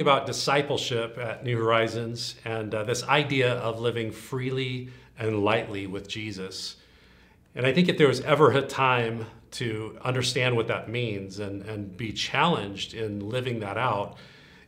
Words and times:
about 0.00 0.24
discipleship 0.24 1.18
at 1.18 1.44
New 1.44 1.58
Horizons 1.58 2.36
and 2.46 2.74
uh, 2.74 2.82
this 2.82 3.02
idea 3.02 3.56
of 3.56 3.78
living 3.78 4.10
freely 4.10 4.88
and 5.18 5.44
lightly 5.44 5.86
with 5.86 6.08
Jesus. 6.08 6.76
And 7.54 7.66
I 7.66 7.74
think 7.74 7.90
if 7.90 7.98
there 7.98 8.08
was 8.08 8.22
ever 8.22 8.52
a 8.52 8.62
time 8.62 9.26
to 9.50 9.98
understand 10.00 10.56
what 10.56 10.66
that 10.68 10.88
means 10.88 11.40
and, 11.40 11.60
and 11.64 11.94
be 11.94 12.10
challenged 12.10 12.94
in 12.94 13.28
living 13.28 13.60
that 13.60 13.76
out, 13.76 14.16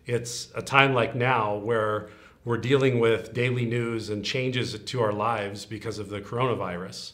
it's 0.05 0.49
a 0.55 0.61
time 0.61 0.93
like 0.93 1.15
now 1.15 1.57
where 1.57 2.11
we're 2.45 2.59
dealing 2.59 3.01
with 3.01 3.33
daily 3.33 3.65
news 3.65 4.11
and 4.11 4.23
changes 4.27 4.79
to 4.79 5.01
our 5.01 5.13
lives 5.15 5.65
because 5.65 5.99
of 5.99 6.11
the 6.11 6.21
coronavirus. 6.21 7.13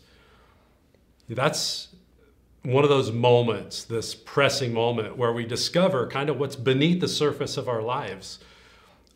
That's 1.29 1.90
one 2.63 2.85
of 2.85 2.91
those 2.91 3.11
moments, 3.11 3.85
this 3.85 4.15
pressing 4.15 4.73
moment 4.73 5.17
where 5.17 5.33
we 5.33 5.47
discover 5.47 6.07
kind 6.07 6.29
of 6.29 6.39
what's 6.39 6.57
beneath 6.57 7.01
the 7.01 7.09
surface 7.09 7.57
of 7.57 7.69
our 7.69 7.83
lives. 7.83 8.39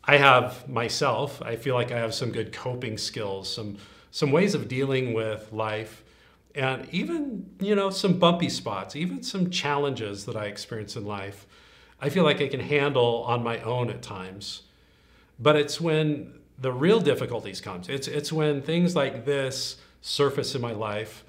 I 0.03 0.17
have 0.17 0.67
myself, 0.67 1.41
I 1.41 1.55
feel 1.55 1.75
like 1.75 1.91
I 1.91 1.99
have 1.99 2.13
some 2.13 2.31
good 2.31 2.51
coping 2.53 2.97
skills, 2.97 3.51
some 3.51 3.77
some 4.11 4.31
ways 4.31 4.55
of 4.55 4.69
dealing 4.69 5.13
with 5.13 5.51
life 5.51 6.03
and 6.55 6.87
even, 6.93 7.49
you 7.59 7.75
know, 7.75 7.89
some 7.89 8.17
bumpy 8.17 8.47
spots, 8.47 8.95
even 8.95 9.21
some 9.21 9.49
challenges 9.49 10.25
that 10.25 10.37
I 10.37 10.45
experience 10.45 10.95
in 10.95 11.05
life. 11.05 11.45
I 11.99 12.07
feel 12.07 12.23
like 12.23 12.41
I 12.41 12.47
can 12.47 12.61
handle 12.61 13.25
on 13.27 13.43
my 13.43 13.59
own 13.59 13.89
at 13.89 14.01
times. 14.01 14.61
But 15.37 15.57
it's 15.57 15.81
when 15.81 16.39
the 16.57 16.71
real 16.71 17.01
difficulties 17.01 17.59
comes. 17.59 17.89
It's 17.89 18.07
it's 18.07 18.31
when 18.31 18.61
things 18.61 18.95
like 18.95 19.25
this 19.25 19.77
surface 20.01 20.55
in 20.55 20.61
my 20.61 20.71
life 20.71 21.25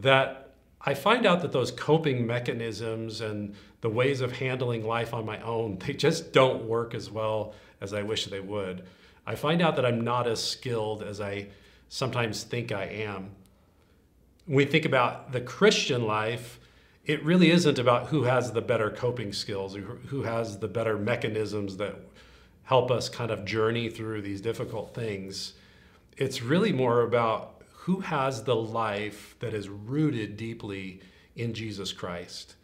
that 0.00 0.41
I 0.84 0.94
find 0.94 1.26
out 1.26 1.42
that 1.42 1.52
those 1.52 1.70
coping 1.70 2.26
mechanisms 2.26 3.20
and 3.20 3.54
the 3.82 3.88
ways 3.88 4.20
of 4.20 4.32
handling 4.32 4.84
life 4.84 5.14
on 5.14 5.24
my 5.24 5.40
own, 5.42 5.78
they 5.86 5.92
just 5.92 6.32
don't 6.32 6.64
work 6.64 6.94
as 6.94 7.10
well 7.10 7.54
as 7.80 7.92
I 7.92 8.02
wish 8.02 8.26
they 8.26 8.40
would. 8.40 8.84
I 9.26 9.34
find 9.34 9.62
out 9.62 9.76
that 9.76 9.86
I'm 9.86 10.00
not 10.00 10.26
as 10.26 10.42
skilled 10.42 11.02
as 11.02 11.20
I 11.20 11.48
sometimes 11.88 12.42
think 12.42 12.72
I 12.72 12.84
am. 12.84 13.30
When 14.46 14.56
we 14.56 14.64
think 14.64 14.84
about 14.84 15.30
the 15.30 15.40
Christian 15.40 16.06
life, 16.06 16.58
it 17.04 17.24
really 17.24 17.50
isn't 17.50 17.78
about 17.78 18.08
who 18.08 18.24
has 18.24 18.52
the 18.52 18.60
better 18.60 18.90
coping 18.90 19.32
skills 19.32 19.74
who 19.74 20.22
has 20.22 20.58
the 20.58 20.68
better 20.68 20.96
mechanisms 20.96 21.76
that 21.76 21.96
help 22.64 22.90
us 22.90 23.08
kind 23.08 23.30
of 23.30 23.44
journey 23.44 23.90
through 23.90 24.22
these 24.22 24.40
difficult 24.40 24.94
things. 24.94 25.54
It's 26.16 26.42
really 26.42 26.72
more 26.72 27.02
about 27.02 27.51
who 27.84 27.98
has 27.98 28.44
the 28.44 28.54
life 28.54 29.34
that 29.40 29.52
is 29.52 29.68
rooted 29.68 30.36
deeply 30.36 31.00
in 31.34 31.52
Jesus 31.52 31.92
Christ? 31.92 32.54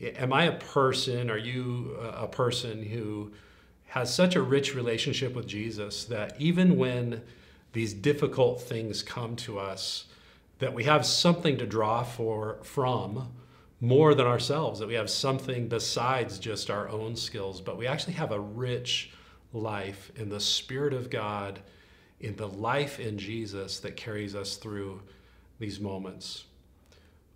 Am 0.00 0.32
I 0.32 0.44
a 0.44 0.58
person, 0.58 1.30
are 1.30 1.36
you 1.36 1.94
a 2.00 2.26
person 2.26 2.82
who 2.82 3.32
has 3.88 4.12
such 4.12 4.36
a 4.36 4.42
rich 4.42 4.74
relationship 4.74 5.34
with 5.34 5.46
Jesus 5.46 6.06
that 6.06 6.34
even 6.40 6.78
when 6.78 7.20
these 7.74 7.92
difficult 7.92 8.62
things 8.62 9.02
come 9.02 9.36
to 9.36 9.58
us, 9.58 10.06
that 10.60 10.72
we 10.72 10.84
have 10.84 11.04
something 11.04 11.58
to 11.58 11.66
draw 11.66 12.02
for 12.04 12.56
from 12.62 13.34
more 13.82 14.14
than 14.14 14.26
ourselves, 14.26 14.80
that 14.80 14.88
we 14.88 14.94
have 14.94 15.10
something 15.10 15.68
besides 15.68 16.38
just 16.38 16.70
our 16.70 16.88
own 16.88 17.14
skills, 17.16 17.60
but 17.60 17.76
we 17.76 17.86
actually 17.86 18.14
have 18.14 18.32
a 18.32 18.40
rich 18.40 19.10
life 19.52 20.10
in 20.16 20.30
the 20.30 20.40
Spirit 20.40 20.94
of 20.94 21.10
God 21.10 21.60
in 22.24 22.36
the 22.36 22.48
life 22.48 22.98
in 22.98 23.18
Jesus 23.18 23.80
that 23.80 23.96
carries 23.96 24.34
us 24.34 24.56
through 24.56 25.00
these 25.58 25.78
moments. 25.78 26.44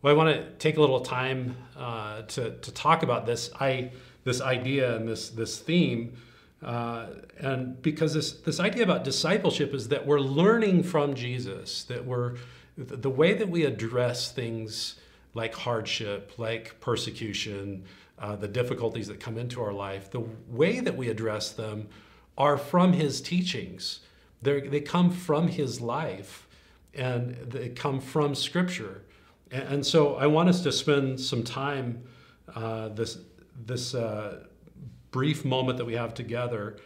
Well, 0.00 0.14
I 0.14 0.16
want 0.16 0.34
to 0.34 0.50
take 0.58 0.76
a 0.76 0.80
little 0.80 1.00
time 1.00 1.56
uh, 1.76 2.22
to, 2.22 2.56
to 2.58 2.72
talk 2.72 3.02
about 3.02 3.26
this, 3.26 3.50
I, 3.60 3.90
this 4.24 4.40
idea 4.40 4.96
and 4.96 5.08
this, 5.08 5.30
this 5.30 5.58
theme. 5.58 6.16
Uh, 6.62 7.06
and 7.38 7.80
because 7.82 8.14
this, 8.14 8.32
this 8.32 8.60
idea 8.60 8.82
about 8.82 9.04
discipleship 9.04 9.74
is 9.74 9.88
that 9.88 10.06
we're 10.06 10.20
learning 10.20 10.82
from 10.82 11.14
Jesus, 11.14 11.84
that 11.84 12.04
we're 12.04 12.36
the 12.76 13.10
way 13.10 13.34
that 13.34 13.48
we 13.48 13.64
address 13.64 14.30
things 14.30 15.00
like 15.34 15.54
hardship, 15.54 16.32
like 16.38 16.78
persecution, 16.80 17.84
uh, 18.20 18.36
the 18.36 18.48
difficulties 18.48 19.08
that 19.08 19.20
come 19.20 19.36
into 19.36 19.60
our 19.60 19.72
life, 19.72 20.10
the 20.10 20.24
way 20.48 20.80
that 20.80 20.96
we 20.96 21.08
address 21.08 21.50
them 21.50 21.88
are 22.36 22.56
from 22.56 22.92
his 22.92 23.20
teachings. 23.20 24.00
They're, 24.42 24.60
they 24.60 24.80
come 24.80 25.10
from 25.10 25.48
his 25.48 25.80
life 25.80 26.46
and 26.94 27.36
they 27.36 27.68
come 27.68 28.00
from 28.00 28.34
scripture. 28.34 29.02
And, 29.50 29.62
and 29.62 29.86
so 29.86 30.16
I 30.16 30.26
want 30.26 30.48
us 30.48 30.62
to 30.62 30.72
spend 30.72 31.20
some 31.20 31.42
time, 31.42 32.02
uh, 32.54 32.88
this, 32.88 33.18
this 33.66 33.94
uh, 33.94 34.44
brief 35.10 35.44
moment 35.44 35.78
that 35.78 35.84
we 35.84 35.94
have 35.94 36.14
together, 36.14 36.76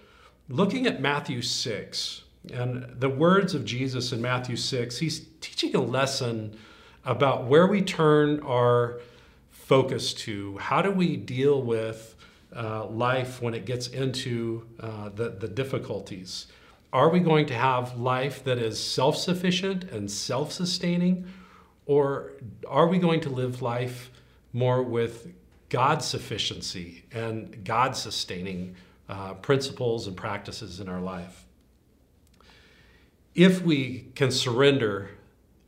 looking 0.49 0.87
at 0.87 1.01
Matthew 1.01 1.43
6 1.43 2.23
and 2.53 2.85
the 2.99 3.09
words 3.09 3.55
of 3.55 3.65
Jesus 3.65 4.13
in 4.13 4.21
Matthew 4.21 4.57
6. 4.57 4.99
He's 4.99 5.27
teaching 5.41 5.75
a 5.77 5.81
lesson 5.81 6.57
about 7.05 7.47
where 7.47 7.67
we 7.67 7.83
turn 7.83 8.41
our 8.41 9.01
focus 9.51 10.13
to. 10.15 10.59
How 10.59 10.83
do 10.83 10.91
we 10.91 11.17
deal 11.17 11.63
with 11.63 12.17
uh, 12.55 12.87
life 12.87 13.41
when 13.41 13.55
it 13.55 13.65
gets 13.65 13.89
into 13.89 14.67
uh, 14.81 15.09
the, 15.11 15.31
the 15.31 15.49
difficulties? 15.49 16.47
Are 16.93 17.09
we 17.09 17.21
going 17.21 17.47
to 17.47 17.55
have 17.55 17.99
life 17.99 18.45
that 18.45 18.59
is 18.59 18.83
self 18.83 19.17
sufficient 19.17 19.85
and 19.85 20.11
self 20.11 20.53
sustaining? 20.53 21.27
Or 21.87 22.33
are 22.67 22.87
we 22.87 22.99
going 22.99 23.21
to 23.21 23.31
live 23.31 23.63
life 23.63 24.11
more 24.53 24.83
with 24.83 25.33
God's 25.69 26.05
sufficiency 26.05 27.05
and 27.13 27.65
God 27.65 27.97
sustaining 27.97 28.77
uh, 29.09 29.35
principles 29.35 30.07
and 30.07 30.17
practices 30.17 30.81
in 30.81 30.89
our 30.89 31.01
life? 31.01 31.47
If 33.35 33.63
we 33.63 34.11
can 34.15 34.31
surrender 34.31 35.11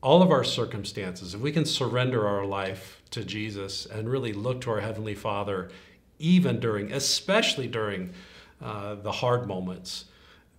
all 0.01 0.21
of 0.21 0.29
our 0.29 0.43
circumstances, 0.43 1.33
if 1.33 1.41
we 1.41 1.51
can 1.51 1.65
surrender 1.65 2.27
our 2.27 2.45
life 2.45 3.01
to 3.09 3.25
Jesus 3.25 3.87
and 3.87 4.07
really 4.07 4.33
look 4.33 4.61
to 4.61 4.69
our 4.69 4.79
Heavenly 4.79 5.15
Father, 5.15 5.71
even 6.19 6.59
during, 6.59 6.93
especially 6.93 7.67
during 7.67 8.13
uh, 8.61 8.93
the 8.95 9.11
hard 9.11 9.47
moments, 9.47 10.05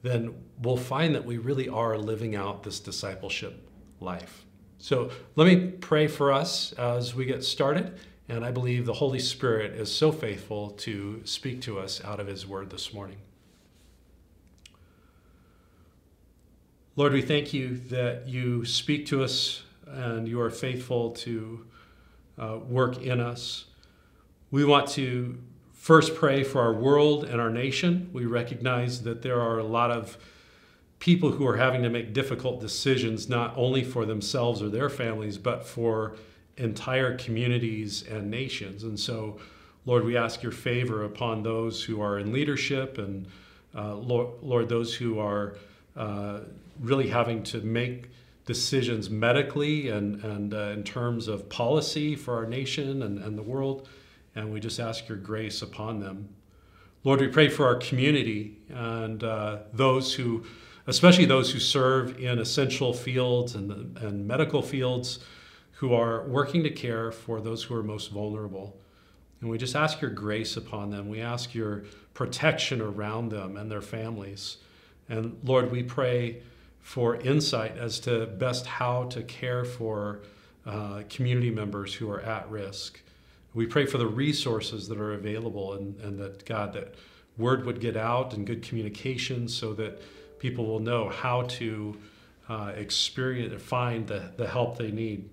then 0.03 0.35
we'll 0.63 0.77
find 0.77 1.15
that 1.15 1.25
we 1.25 1.39
really 1.39 1.69
are 1.69 1.99
living 1.99 2.37
out 2.37 2.63
this 2.63 2.81
discipleship 2.81 3.69
life. 4.01 4.45
So 4.79 5.11
let 5.37 5.47
me 5.47 5.71
pray 5.71 6.07
for 6.07 6.33
us 6.33 6.73
as 6.75 7.15
we 7.15 7.25
get 7.25 7.43
started. 7.43 7.99
And 8.29 8.45
I 8.45 8.51
believe 8.51 8.87
the 8.87 8.95
Holy 8.95 9.21
Spirit 9.21 9.73
is 9.73 9.93
so 9.95 10.11
faithful 10.11 10.71
to 10.71 11.23
speak 11.25 11.61
to 11.63 11.79
us 11.79 12.03
out 12.05 12.21
of 12.21 12.27
His 12.27 12.47
Word 12.47 12.71
this 12.71 12.93
morning. 12.93 13.19
Lord, 16.97 17.13
we 17.13 17.23
thank 17.23 17.53
you 17.53 17.77
that 17.91 18.27
you 18.27 18.65
speak 18.65 19.07
to 19.07 19.23
us 19.23 19.63
and 19.87 20.27
you 20.27 20.41
are 20.41 20.51
faithful 20.51 21.11
to 21.13 21.67
uh, 22.39 22.59
work 22.67 23.03
in 23.03 23.21
us. 23.21 23.67
We 24.51 24.65
want 24.65 24.89
to 24.91 25.39
first 25.87 26.17
pray 26.17 26.43
for 26.43 26.61
our 26.61 26.73
world 26.73 27.23
and 27.23 27.41
our 27.41 27.49
nation. 27.49 28.11
We 28.13 28.27
recognize 28.27 29.05
that 29.05 29.23
there 29.23 29.41
are 29.41 29.61
a 29.61 29.65
lot 29.65 29.93
of 29.93 30.19
people 30.99 31.31
who 31.31 31.47
are 31.47 31.59
having 31.59 31.85
to 31.85 31.89
make 31.89 32.13
difficult 32.13 32.61
decisions, 32.61 33.29
not 33.29 33.57
only 33.57 33.85
for 33.85 34.05
themselves 34.05 34.61
or 34.61 34.69
their 34.69 34.91
families, 34.91 35.39
but 35.39 35.65
for 35.65 36.17
entire 36.57 37.17
communities 37.17 38.03
and 38.03 38.29
nations. 38.29 38.83
And 38.83 38.99
so, 38.99 39.39
Lord, 39.85 40.05
we 40.05 40.17
ask 40.17 40.43
your 40.43 40.51
favor 40.51 41.05
upon 41.05 41.45
those 41.45 41.85
who 41.85 42.01
are 42.03 42.19
in 42.19 42.33
leadership 42.33 42.99
and, 42.99 43.29
uh, 43.73 43.95
Lord, 43.95 44.43
Lord, 44.43 44.69
those 44.69 44.93
who 44.93 45.21
are 45.21 45.55
uh, 45.95 46.41
really 46.81 47.11
having 47.11 47.45
to 47.45 47.61
make 47.61 48.11
decisions 48.45 49.09
medically 49.09 49.91
and, 49.91 50.21
and 50.25 50.53
uh, 50.53 50.73
in 50.75 50.83
terms 50.83 51.29
of 51.29 51.49
policy 51.49 52.17
for 52.17 52.35
our 52.35 52.47
nation 52.47 53.05
and, 53.05 53.21
and 53.21 53.39
the 53.39 53.43
world 53.45 53.89
and 54.37 54.53
we 54.53 54.61
just 54.61 54.79
ask 54.79 55.09
your 55.09 55.19
grace 55.19 55.63
upon 55.63 55.99
them. 55.99 56.29
Lord, 57.03 57.21
we 57.21 57.29
pray 57.29 57.49
for 57.49 57.67
our 57.67 57.77
community 57.77 58.59
and 58.69 59.25
uh, 59.25 59.61
those 59.73 60.15
who, 60.15 60.45
especially 60.87 61.25
those 61.25 61.51
who 61.53 61.59
serve 61.59 62.21
in 62.21 62.39
essential 62.39 62.93
fields 62.93 63.55
and, 63.55 63.97
and 63.99 64.27
medical 64.27 64.63
fields, 64.63 65.21
who 65.73 65.95
are 65.95 66.27
working 66.27 66.63
to 66.63 66.71
care 66.71 67.11
for 67.11 67.41
those 67.41 67.65
who 67.65 67.75
are 67.75 67.83
most 67.83 68.11
vulnerable. 68.11 68.79
And 69.41 69.51
we 69.51 69.59
just 69.59 69.77
ask 69.77 70.01
your 70.01 70.11
grace 70.11 70.57
upon 70.57 70.91
them. 70.91 71.09
We 71.09 71.21
ask 71.21 71.55
your 71.55 71.85
protection 72.15 72.81
around 72.81 73.31
them 73.31 73.57
and 73.57 73.71
their 73.71 73.83
families. 73.83 74.59
And 75.09 75.39
Lord, 75.45 75.71
we 75.71 75.83
pray 75.83 76.43
for 76.81 77.17
insight 77.17 77.77
as 77.77 78.01
to 78.01 78.27
best 78.27 78.67
how 78.67 79.05
to 79.05 79.23
care 79.23 79.65
for 79.65 80.23
uh, 80.65 81.03
community 81.09 81.51
members 81.51 81.95
who 81.95 82.11
are 82.11 82.21
at 82.21 82.51
risk. 82.51 83.01
We 83.57 83.67
pray 83.67 83.87
for 83.87 83.97
the 83.97 84.07
resources 84.07 84.87
that 84.89 85.01
are 85.01 85.15
available 85.15 85.73
and, 85.73 85.99
and 86.03 86.19
that, 86.21 86.45
God, 86.45 86.75
that 86.75 86.95
word 87.39 87.65
would 87.65 87.81
get 87.81 87.97
out 87.97 88.35
and 88.35 88.47
good 88.47 88.63
communication 88.63 89.49
so 89.49 89.73
that 89.73 90.03
people 90.39 90.67
will 90.67 90.79
know 90.79 91.09
how 91.09 91.43
to 91.43 91.97
uh, 92.51 92.73
experience 92.77 93.53
and 93.55 93.63
find 93.63 94.07
the, 94.07 94.31
the 94.37 94.47
help 94.47 94.77
they 94.77 94.91
need. 94.91 95.31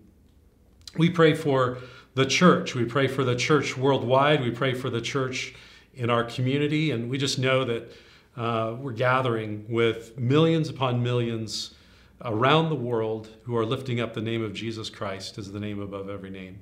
We 0.97 1.09
pray 1.09 1.33
for 1.33 1.79
the 2.15 2.25
church. 2.25 2.75
We 2.75 2.85
pray 2.85 3.09
for 3.09 3.25
the 3.25 3.35
church 3.35 3.75
worldwide. 3.75 4.39
We 4.39 4.51
pray 4.51 4.73
for 4.73 4.89
the 4.89 5.01
church 5.01 5.53
in 5.93 6.09
our 6.09 6.23
community. 6.23 6.91
And 6.91 7.09
we 7.09 7.17
just 7.17 7.39
know 7.39 7.65
that 7.65 7.91
uh, 8.37 8.77
we're 8.79 8.93
gathering 8.93 9.65
with 9.67 10.17
millions 10.17 10.69
upon 10.69 11.03
millions 11.03 11.73
around 12.21 12.69
the 12.69 12.75
world 12.75 13.27
who 13.43 13.57
are 13.57 13.65
lifting 13.65 13.99
up 13.99 14.13
the 14.13 14.21
name 14.21 14.41
of 14.41 14.53
Jesus 14.53 14.89
Christ 14.89 15.37
as 15.37 15.51
the 15.51 15.59
name 15.59 15.81
above 15.81 16.09
every 16.09 16.29
name. 16.29 16.61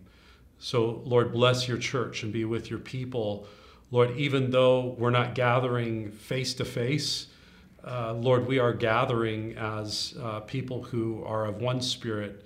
So, 0.63 1.01
Lord, 1.05 1.33
bless 1.33 1.67
your 1.67 1.79
church 1.79 2.23
and 2.23 2.31
be 2.31 2.45
with 2.45 2.69
your 2.69 2.79
people. 2.79 3.47
Lord, 3.89 4.15
even 4.15 4.51
though 4.51 4.95
we're 4.97 5.09
not 5.09 5.35
gathering 5.35 6.11
face 6.11 6.53
to 6.53 6.65
face, 6.65 7.27
Lord, 7.83 8.47
we 8.47 8.59
are 8.59 8.73
gathering 8.73 9.57
as 9.57 10.13
uh, 10.21 10.41
people 10.41 10.83
who 10.83 11.23
are 11.25 11.45
of 11.45 11.61
one 11.61 11.81
spirit 11.81 12.45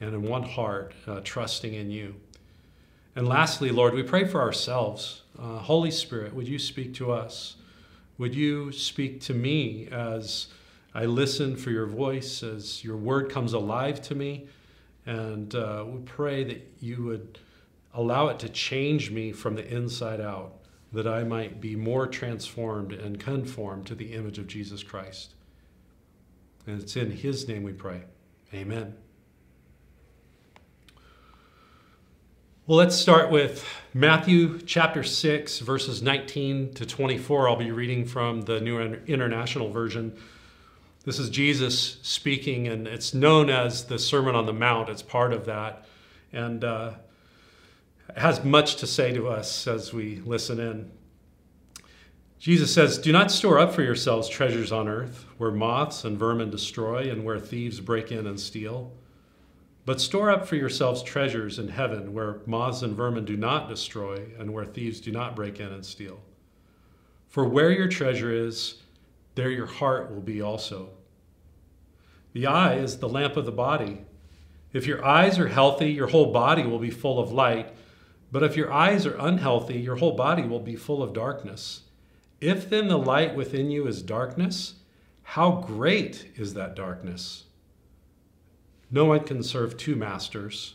and 0.00 0.14
in 0.14 0.22
one 0.22 0.42
heart, 0.42 0.94
uh, 1.06 1.20
trusting 1.22 1.74
in 1.74 1.90
you. 1.90 2.14
And 3.14 3.28
lastly, 3.28 3.70
Lord, 3.70 3.92
we 3.92 4.02
pray 4.02 4.24
for 4.24 4.40
ourselves. 4.40 5.22
Uh, 5.38 5.58
Holy 5.58 5.90
Spirit, 5.90 6.34
would 6.34 6.48
you 6.48 6.58
speak 6.58 6.94
to 6.94 7.12
us? 7.12 7.56
Would 8.16 8.34
you 8.34 8.72
speak 8.72 9.20
to 9.22 9.34
me 9.34 9.88
as 9.92 10.48
I 10.94 11.04
listen 11.04 11.56
for 11.56 11.70
your 11.70 11.86
voice, 11.86 12.42
as 12.42 12.82
your 12.82 12.96
word 12.96 13.30
comes 13.30 13.52
alive 13.52 14.00
to 14.02 14.14
me? 14.14 14.48
And 15.04 15.54
uh, 15.54 15.84
we 15.86 16.00
pray 16.00 16.44
that 16.44 16.66
you 16.80 17.04
would 17.04 17.38
allow 17.94 18.28
it 18.28 18.38
to 18.40 18.48
change 18.48 19.10
me 19.10 19.32
from 19.32 19.54
the 19.56 19.66
inside 19.66 20.20
out, 20.20 20.54
that 20.92 21.06
I 21.06 21.24
might 21.24 21.60
be 21.60 21.76
more 21.76 22.06
transformed 22.06 22.92
and 22.92 23.18
conformed 23.18 23.86
to 23.86 23.94
the 23.94 24.12
image 24.12 24.38
of 24.38 24.46
Jesus 24.46 24.82
Christ. 24.82 25.34
And 26.66 26.80
it's 26.80 26.96
in 26.96 27.10
his 27.10 27.48
name 27.48 27.62
we 27.62 27.72
pray. 27.72 28.02
Amen. 28.52 28.94
Well, 32.66 32.78
let's 32.78 32.94
start 32.94 33.30
with 33.30 33.66
Matthew 33.94 34.60
chapter 34.60 35.02
6, 35.02 35.58
verses 35.58 36.02
19 36.02 36.74
to 36.74 36.86
24. 36.86 37.48
I'll 37.48 37.56
be 37.56 37.72
reading 37.72 38.04
from 38.04 38.42
the 38.42 38.60
New 38.60 38.80
International 38.80 39.70
Version. 39.70 40.16
This 41.04 41.18
is 41.18 41.30
Jesus 41.30 41.98
speaking, 42.02 42.68
and 42.68 42.86
it's 42.86 43.12
known 43.12 43.50
as 43.50 43.86
the 43.86 43.98
Sermon 43.98 44.36
on 44.36 44.46
the 44.46 44.52
Mount. 44.52 44.88
It's 44.88 45.02
part 45.02 45.32
of 45.32 45.46
that. 45.46 45.84
And 46.32 46.62
uh, 46.62 46.92
has 48.16 48.44
much 48.44 48.76
to 48.76 48.86
say 48.86 49.12
to 49.12 49.28
us 49.28 49.66
as 49.66 49.92
we 49.92 50.16
listen 50.24 50.58
in. 50.58 50.90
Jesus 52.38 52.72
says, 52.72 52.98
Do 52.98 53.12
not 53.12 53.30
store 53.30 53.58
up 53.58 53.72
for 53.72 53.82
yourselves 53.82 54.28
treasures 54.28 54.72
on 54.72 54.88
earth, 54.88 55.26
where 55.38 55.50
moths 55.50 56.04
and 56.04 56.18
vermin 56.18 56.50
destroy, 56.50 57.10
and 57.10 57.24
where 57.24 57.38
thieves 57.38 57.80
break 57.80 58.10
in 58.10 58.26
and 58.26 58.40
steal 58.40 58.92
but 59.86 60.00
store 60.00 60.30
up 60.30 60.46
for 60.46 60.56
yourselves 60.56 61.02
treasures 61.02 61.58
in 61.58 61.68
heaven 61.68 62.12
where 62.12 62.42
moths 62.46 62.82
and 62.82 62.94
vermin 62.94 63.24
do 63.24 63.36
not 63.36 63.68
destroy 63.68 64.24
and 64.38 64.52
where 64.52 64.64
thieves 64.64 65.00
do 65.00 65.10
not 65.10 65.34
break 65.34 65.58
in 65.58 65.72
and 65.72 65.84
steal. 65.84 66.20
For 67.28 67.44
where 67.44 67.70
your 67.70 67.88
treasure 67.88 68.32
is, 68.32 68.82
there 69.34 69.50
your 69.50 69.66
heart 69.66 70.12
will 70.12 70.20
be 70.20 70.42
also. 70.42 70.90
The 72.34 72.46
eye 72.46 72.76
is 72.76 72.98
the 72.98 73.08
lamp 73.08 73.36
of 73.36 73.46
the 73.46 73.52
body. 73.52 74.04
If 74.72 74.86
your 74.86 75.04
eyes 75.04 75.38
are 75.38 75.48
healthy, 75.48 75.90
your 75.90 76.06
whole 76.06 76.32
body 76.32 76.64
will 76.66 76.78
be 76.78 76.90
full 76.90 77.18
of 77.18 77.32
light. 77.32 77.74
But 78.32 78.42
if 78.42 78.56
your 78.56 78.72
eyes 78.72 79.06
are 79.06 79.16
unhealthy, 79.18 79.78
your 79.78 79.96
whole 79.96 80.14
body 80.14 80.42
will 80.42 80.60
be 80.60 80.76
full 80.76 81.02
of 81.02 81.12
darkness. 81.12 81.82
If 82.40 82.70
then 82.70 82.88
the 82.88 82.98
light 82.98 83.34
within 83.34 83.70
you 83.70 83.86
is 83.86 84.02
darkness, 84.02 84.74
how 85.22 85.62
great 85.66 86.30
is 86.36 86.54
that 86.54 86.74
darkness? 86.74 87.44
No 88.90 89.04
one 89.04 89.20
can 89.20 89.42
serve 89.42 89.76
two 89.76 89.94
masters. 89.94 90.74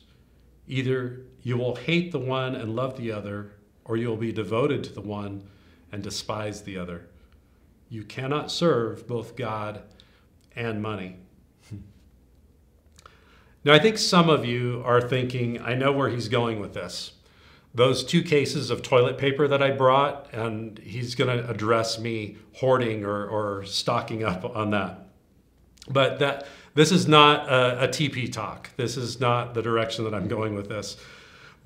Either 0.68 1.22
you 1.42 1.58
will 1.58 1.76
hate 1.76 2.12
the 2.12 2.20
one 2.20 2.56
and 2.56 2.76
love 2.76 2.98
the 2.98 3.12
other, 3.12 3.52
or 3.84 3.98
you 3.98 4.08
will 4.08 4.18
be 4.18 4.32
devoted 4.32 4.84
to 4.84 4.94
the 4.94 5.02
one 5.02 5.48
and 5.92 6.02
despise 6.02 6.62
the 6.62 6.78
other. 6.78 7.08
You 7.90 8.04
cannot 8.04 8.52
serve 8.52 9.08
both 9.08 9.36
God 9.36 9.82
and 10.56 10.82
money. 10.82 11.18
now, 13.64 13.74
I 13.74 13.80
think 13.80 13.98
some 13.98 14.30
of 14.30 14.46
you 14.46 14.82
are 14.86 15.02
thinking, 15.02 15.62
I 15.62 15.76
know 15.76 15.92
where 15.92 16.10
he's 16.10 16.30
going 16.30 16.60
with 16.60 16.74
this. 16.74 17.15
Those 17.76 18.06
two 18.06 18.24
cases 18.24 18.70
of 18.70 18.82
toilet 18.82 19.18
paper 19.18 19.50
that 19.50 19.62
I 19.62 19.72
brought, 19.72 20.34
and 20.34 20.80
he's 20.80 21.14
going 21.14 21.38
to 21.38 21.50
address 21.50 22.00
me 22.00 22.38
hoarding 22.54 23.04
or, 23.04 23.28
or 23.28 23.66
stocking 23.66 24.24
up 24.24 24.46
on 24.56 24.72
that. 24.72 25.08
But 25.90 26.20
that 26.20 26.48
this 26.74 26.92
is 26.94 27.08
not 27.08 27.50
a, 27.50 27.84
a 27.84 27.88
TP 27.90 28.32
talk. 28.32 28.70
This 28.78 28.96
is 28.96 29.20
not 29.20 29.54
the 29.54 29.62
direction 29.62 30.06
that 30.06 30.14
I'm 30.14 30.30
going 30.30 30.56
with 30.56 30.70
this. 30.70 30.96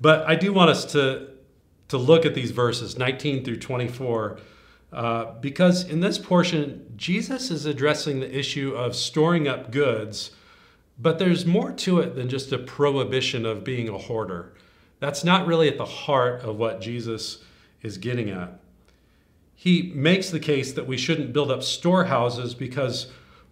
But 0.00 0.26
I 0.28 0.34
do 0.34 0.52
want 0.52 0.70
us 0.70 0.84
to, 0.92 1.28
to 1.88 1.96
look 1.96 2.26
at 2.26 2.34
these 2.34 2.50
verses, 2.50 2.98
19 2.98 3.44
through 3.44 3.58
24, 3.58 4.38
uh, 4.92 5.32
because 5.40 5.84
in 5.84 6.00
this 6.00 6.18
portion, 6.18 6.92
Jesus 6.96 7.52
is 7.52 7.66
addressing 7.66 8.18
the 8.18 8.36
issue 8.36 8.74
of 8.74 8.96
storing 8.96 9.46
up 9.46 9.70
goods, 9.70 10.32
but 10.98 11.20
there's 11.20 11.46
more 11.46 11.70
to 11.72 12.00
it 12.00 12.16
than 12.16 12.28
just 12.28 12.52
a 12.52 12.58
prohibition 12.58 13.46
of 13.46 13.62
being 13.62 13.88
a 13.88 13.96
hoarder. 13.96 14.52
That's 15.00 15.24
not 15.24 15.46
really 15.46 15.68
at 15.68 15.78
the 15.78 15.84
heart 15.84 16.42
of 16.42 16.56
what 16.56 16.80
Jesus 16.80 17.42
is 17.82 17.98
getting 17.98 18.30
at. 18.30 18.60
He 19.54 19.92
makes 19.94 20.30
the 20.30 20.40
case 20.40 20.72
that 20.72 20.86
we 20.86 20.96
shouldn't 20.96 21.32
build 21.32 21.50
up 21.50 21.62
storehouses 21.62 22.54
because 22.54 23.10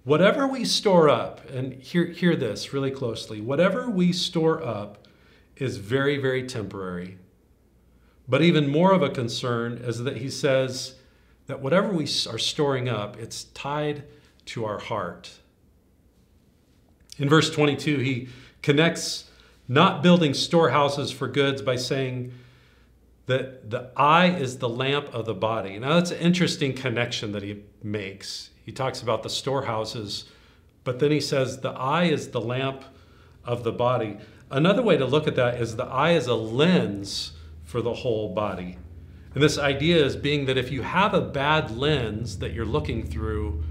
Whatever 0.09 0.47
we 0.47 0.65
store 0.65 1.11
up, 1.11 1.51
and 1.51 1.75
hear, 1.75 2.07
hear 2.07 2.35
this 2.35 2.73
really 2.73 2.91
closely 2.91 3.43
whatever 3.43 3.91
we 3.91 4.11
store 4.11 4.65
up 4.65 5.07
is 5.57 5.77
very, 5.77 6.17
very 6.17 6.45
temporary. 6.45 7.19
But 8.27 8.41
even 8.41 8.71
more 8.71 8.95
of 8.95 9.03
a 9.03 9.11
concern 9.11 9.75
is 9.85 9.99
that 10.05 10.17
he 10.17 10.31
says 10.31 10.95
that 11.47 11.61
whatever 11.61 11.93
we 11.93 12.05
are 12.05 12.39
storing 12.39 12.89
up, 12.89 13.19
it's 13.19 13.45
tied 13.45 14.05
to 14.47 14.65
our 14.65 14.79
heart. 14.79 15.41
In 17.19 17.29
verse 17.29 17.51
22, 17.51 17.99
he 17.99 18.29
connects 18.63 19.29
not 19.69 20.03
building 20.03 20.33
storehouses 20.33 21.11
for 21.11 21.29
goods 21.29 21.61
by 21.61 21.77
saying 21.77 22.33
that 23.27 23.71
the 23.71 23.91
eye 23.95 24.31
is 24.31 24.59
the 24.59 24.69
lamp 24.69 25.13
of 25.13 25.27
the 25.27 25.35
body. 25.35 25.79
Now, 25.79 25.95
that's 25.97 26.11
an 26.11 26.19
interesting 26.19 26.73
connection 26.73 27.33
that 27.33 27.43
he 27.43 27.63
makes. 27.83 28.51
He 28.65 28.73
talks 28.73 29.03
about 29.03 29.23
the 29.23 29.29
storehouses, 29.29 30.25
but 30.83 30.99
then 30.99 31.11
he 31.11 31.21
says 31.21 31.61
the 31.61 31.71
eye 31.71 32.05
is 32.05 32.31
the 32.31 32.41
lamp 32.41 32.85
of 33.45 33.65
the 33.65 33.73
body. 33.73 34.17
Another 34.51 34.83
way 34.83 34.97
to 34.97 35.05
look 35.05 35.29
at 35.29 35.37
that 35.37 35.61
is 35.61 35.77
the 35.77 35.85
eye 35.85 36.13
is 36.13 36.27
a 36.27 36.35
lens 36.35 37.33
for 37.65 37.83
the 37.83 37.93
whole 37.93 38.35
body. 38.35 38.79
And 39.35 39.43
this 39.43 39.59
idea 39.59 40.03
is 40.03 40.17
being 40.17 40.47
that 40.47 40.57
if 40.57 40.73
you 40.73 40.81
have 40.81 41.13
a 41.13 41.21
bad 41.21 41.77
lens 41.77 42.39
that 42.39 42.55
you're 42.55 42.65
looking 42.65 43.07
through, 43.07 43.63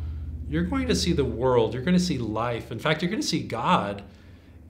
you're 0.47 0.63
going 0.63 0.87
to 0.87 0.95
see 0.95 1.13
the 1.13 1.25
world, 1.25 1.73
you're 1.73 1.83
going 1.83 1.97
to 1.97 1.99
see 1.99 2.19
life. 2.19 2.71
In 2.71 2.77
fact, 2.77 3.01
you're 3.01 3.09
going 3.09 3.21
to 3.21 3.27
see 3.27 3.41
God 3.41 4.03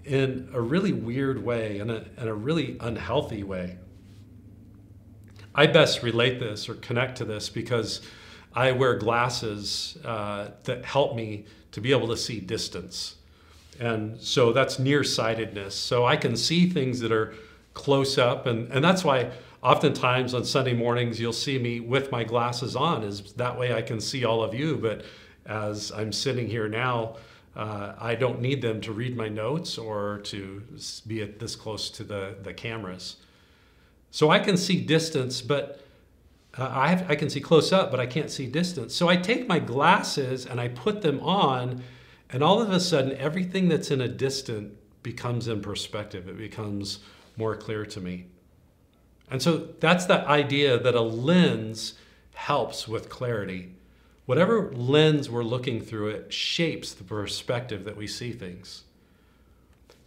in 0.08 0.50
a 0.54 0.62
really 0.62 0.94
weird 0.94 1.44
way, 1.44 1.80
in 1.80 1.90
a, 1.90 2.06
in 2.18 2.28
a 2.28 2.34
really 2.34 2.78
unhealthy 2.80 3.44
way. 3.44 3.78
I 5.54 5.68
best 5.68 6.02
relate 6.02 6.40
this 6.40 6.70
or 6.70 6.76
connect 6.76 7.18
to 7.18 7.26
this 7.26 7.50
because 7.50 8.02
I 8.54 8.72
wear 8.72 8.96
glasses 8.96 9.98
uh, 10.06 10.50
that 10.64 10.86
help 10.86 11.16
me 11.16 11.46
to 11.72 11.82
be 11.82 11.92
able 11.92 12.08
to 12.08 12.18
see 12.18 12.40
distance. 12.40 13.16
And 13.80 14.20
so 14.22 14.54
that's 14.54 14.80
nearsightedness. 14.80 15.76
So 15.76 16.06
I 16.06 16.16
can 16.16 16.36
see 16.36 16.70
things 16.70 17.00
that 17.02 17.12
are 17.12 17.36
close 17.74 18.18
up. 18.18 18.46
And, 18.46 18.72
and 18.72 18.84
that's 18.84 19.04
why 19.04 19.32
oftentimes 19.62 20.34
on 20.34 20.46
Sunday 20.46 20.74
mornings 20.74 21.20
you'll 21.20 21.34
see 21.34 21.60
me 21.60 21.80
with 21.80 22.12
my 22.12 22.24
glasses 22.24 22.76
on, 22.76 23.04
is 23.04 23.34
that 23.34 23.60
way 23.60 23.74
I 23.74 23.82
can 23.82 24.00
see 24.00 24.24
all 24.24 24.42
of 24.42 24.54
you. 24.54 24.78
But 24.78 25.04
as 25.46 25.92
I'm 25.92 26.12
sitting 26.12 26.48
here 26.48 26.68
now, 26.68 27.18
uh, 27.58 27.96
I 28.00 28.14
don't 28.14 28.40
need 28.40 28.62
them 28.62 28.82
to 28.82 28.92
read 28.92 29.18
my 29.18 29.30
notes 29.30 29.80
or 29.80 30.20
to 30.26 30.62
be 31.08 31.24
at 31.24 31.40
this 31.40 31.56
close 31.56 31.90
to 31.90 32.04
the, 32.04 32.36
the 32.44 32.54
cameras. 32.54 33.18
So 34.12 34.30
I 34.30 34.38
can 34.38 34.58
see 34.58 34.80
distance, 34.80 35.42
but 35.42 35.82
uh, 36.56 36.70
I, 36.72 36.90
have, 36.90 37.10
I 37.10 37.16
can 37.16 37.32
see 37.32 37.42
close 37.42 37.74
up, 37.74 37.90
but 37.90 38.00
I 38.00 38.06
can't 38.06 38.30
see 38.30 38.46
distance. 38.46 38.94
So 38.94 39.10
I 39.10 39.16
take 39.18 39.48
my 39.48 39.58
glasses 39.58 40.46
and 40.46 40.62
I 40.62 40.68
put 40.68 41.02
them 41.02 41.20
on, 41.22 41.84
and 42.30 42.44
all 42.44 42.62
of 42.62 42.70
a 42.70 42.80
sudden, 42.80 43.14
everything 43.18 43.70
that's 43.70 43.90
in 43.90 44.02
a 44.02 44.08
distance 44.08 44.76
becomes 45.02 45.48
in 45.48 45.62
perspective. 45.62 46.30
It 46.30 46.38
becomes 46.38 47.00
more 47.38 47.56
clear 47.56 47.86
to 47.88 48.00
me. 48.00 48.26
And 49.32 49.42
so 49.42 49.70
that's 49.80 50.06
that 50.06 50.28
idea 50.28 50.78
that 50.78 50.94
a 50.94 51.02
lens 51.02 51.96
helps 52.34 52.88
with 52.88 53.10
clarity. 53.10 53.74
Whatever 54.28 54.70
lens 54.74 55.30
we're 55.30 55.42
looking 55.42 55.80
through, 55.80 56.10
it 56.10 56.34
shapes 56.34 56.94
the 56.94 57.06
perspective 57.06 57.86
that 57.86 57.96
we 57.96 58.08
see 58.08 58.34
things. 58.34 58.84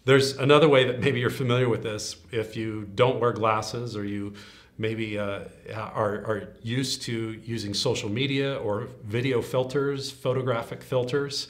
There's 0.04 0.36
another 0.36 0.68
way 0.68 0.84
that 0.84 1.00
maybe 1.00 1.20
you're 1.20 1.30
familiar 1.30 1.70
with 1.70 1.82
this. 1.82 2.16
If 2.30 2.54
you 2.54 2.86
don't 2.94 3.18
wear 3.18 3.32
glasses 3.32 3.96
or 3.96 4.04
you 4.04 4.34
maybe 4.76 5.18
uh, 5.18 5.44
are, 5.74 6.16
are 6.26 6.48
used 6.62 7.00
to 7.02 7.40
using 7.46 7.72
social 7.72 8.10
media 8.10 8.56
or 8.56 8.88
video 9.04 9.40
filters, 9.40 10.10
photographic 10.10 10.82
filters, 10.82 11.48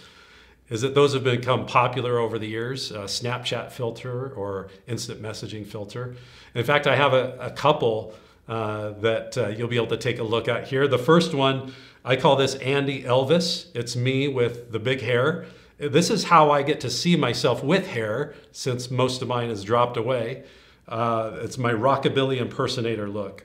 is 0.69 0.81
that 0.83 0.95
those 0.95 1.13
have 1.15 1.25
become 1.25 1.67
popular 1.67 2.21
over 2.21 2.39
the 2.39 2.47
years, 2.47 2.93
uh, 2.93 3.01
Snapchat 3.01 3.73
filter 3.73 4.33
or 4.35 4.69
instant 4.87 5.21
messaging 5.21 5.67
filter. 5.67 6.15
In 6.55 6.63
fact, 6.63 6.87
I 6.87 6.95
have 6.95 7.15
a, 7.15 7.37
a 7.41 7.51
couple 7.51 8.15
uh, 8.49 8.91
that 9.01 9.37
uh, 9.37 9.49
you'll 9.49 9.69
be 9.69 9.77
able 9.77 9.87
to 9.89 9.97
take 9.97 10.21
a 10.21 10.25
look 10.25 10.47
at 10.47 10.69
here. 10.69 10.87
The 10.87 10.99
first 10.99 11.35
one, 11.35 11.73
I 12.05 12.17
call 12.17 12.37
this 12.37 12.55
Andy 12.57 13.03
Elvis. 13.03 13.67
It's 13.75 13.95
me 13.95 14.27
with 14.27 14.73
the 14.73 14.79
big 14.79 15.03
hair. 15.03 15.47
This 15.79 16.11
is 16.11 16.25
how 16.25 16.51
I 16.51 16.63
get 16.63 16.81
to 16.81 16.91
see 16.91 17.15
myself 17.17 17.63
with 17.63 17.89
hair, 17.89 18.35
since 18.53 18.91
most 18.91 19.21
of 19.23 19.29
mine 19.29 19.51
has 19.51 19.65
dropped 19.65 19.97
away. 19.97 20.45
Uh, 20.89 21.33
it's 21.43 21.59
my 21.59 21.73
rockabilly 21.73 22.39
impersonator 22.39 23.09
look. 23.09 23.45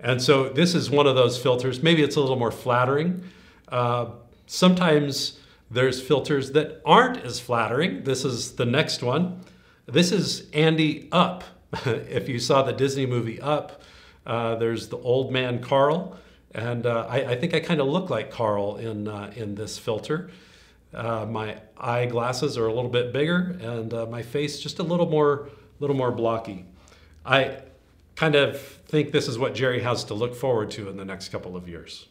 And 0.00 0.22
so 0.22 0.48
this 0.48 0.74
is 0.74 0.90
one 0.90 1.06
of 1.06 1.16
those 1.16 1.40
filters. 1.40 1.82
Maybe 1.82 2.02
it's 2.02 2.16
a 2.16 2.20
little 2.20 2.38
more 2.38 2.52
flattering. 2.52 3.24
Uh, 3.66 4.10
sometimes 4.46 5.40
there's 5.70 6.00
filters 6.00 6.52
that 6.52 6.80
aren't 6.84 7.18
as 7.18 7.40
flattering. 7.40 8.04
This 8.04 8.24
is 8.24 8.52
the 8.52 8.64
next 8.64 9.02
one. 9.02 9.40
This 9.86 10.12
is 10.12 10.48
Andy 10.52 11.08
Up. 11.10 11.44
if 11.84 12.28
you 12.28 12.38
saw 12.38 12.62
the 12.62 12.72
Disney 12.72 13.06
movie 13.06 13.40
Up, 13.40 13.82
uh, 14.24 14.54
there's 14.54 14.88
the 14.88 14.98
old 14.98 15.32
man 15.32 15.60
Carl, 15.60 16.16
and 16.54 16.86
uh, 16.86 17.06
I, 17.08 17.32
I, 17.32 17.36
think 17.36 17.54
I 17.54 17.60
kind 17.60 17.80
of 17.80 17.86
look 17.86 18.10
like 18.10 18.30
Carl 18.30 18.76
in 18.76 19.08
uh, 19.08 19.32
in 19.36 19.54
this 19.54 19.78
filter. 19.78 20.30
Uh, 20.94 21.26
my 21.26 21.60
eyeglasses 21.76 22.56
are 22.56 22.66
a 22.66 22.72
little 22.72 22.90
bit 22.90 23.12
bigger, 23.12 23.58
and 23.60 23.92
uh, 23.92 24.06
my 24.06 24.22
face 24.22 24.58
just 24.58 24.78
a 24.78 24.82
little 24.82 25.08
more 25.08 25.50
little 25.80 25.96
more 25.96 26.10
blocky. 26.10 26.64
I 27.24 27.58
kind 28.16 28.34
of 28.34 28.60
think 28.60 29.12
this 29.12 29.28
is 29.28 29.38
what 29.38 29.54
Jerry 29.54 29.80
has 29.82 30.04
to 30.04 30.14
look 30.14 30.34
forward 30.34 30.70
to 30.72 30.88
in 30.88 30.96
the 30.96 31.04
next 31.04 31.28
couple 31.28 31.56
of 31.56 31.68
years. 31.68 32.06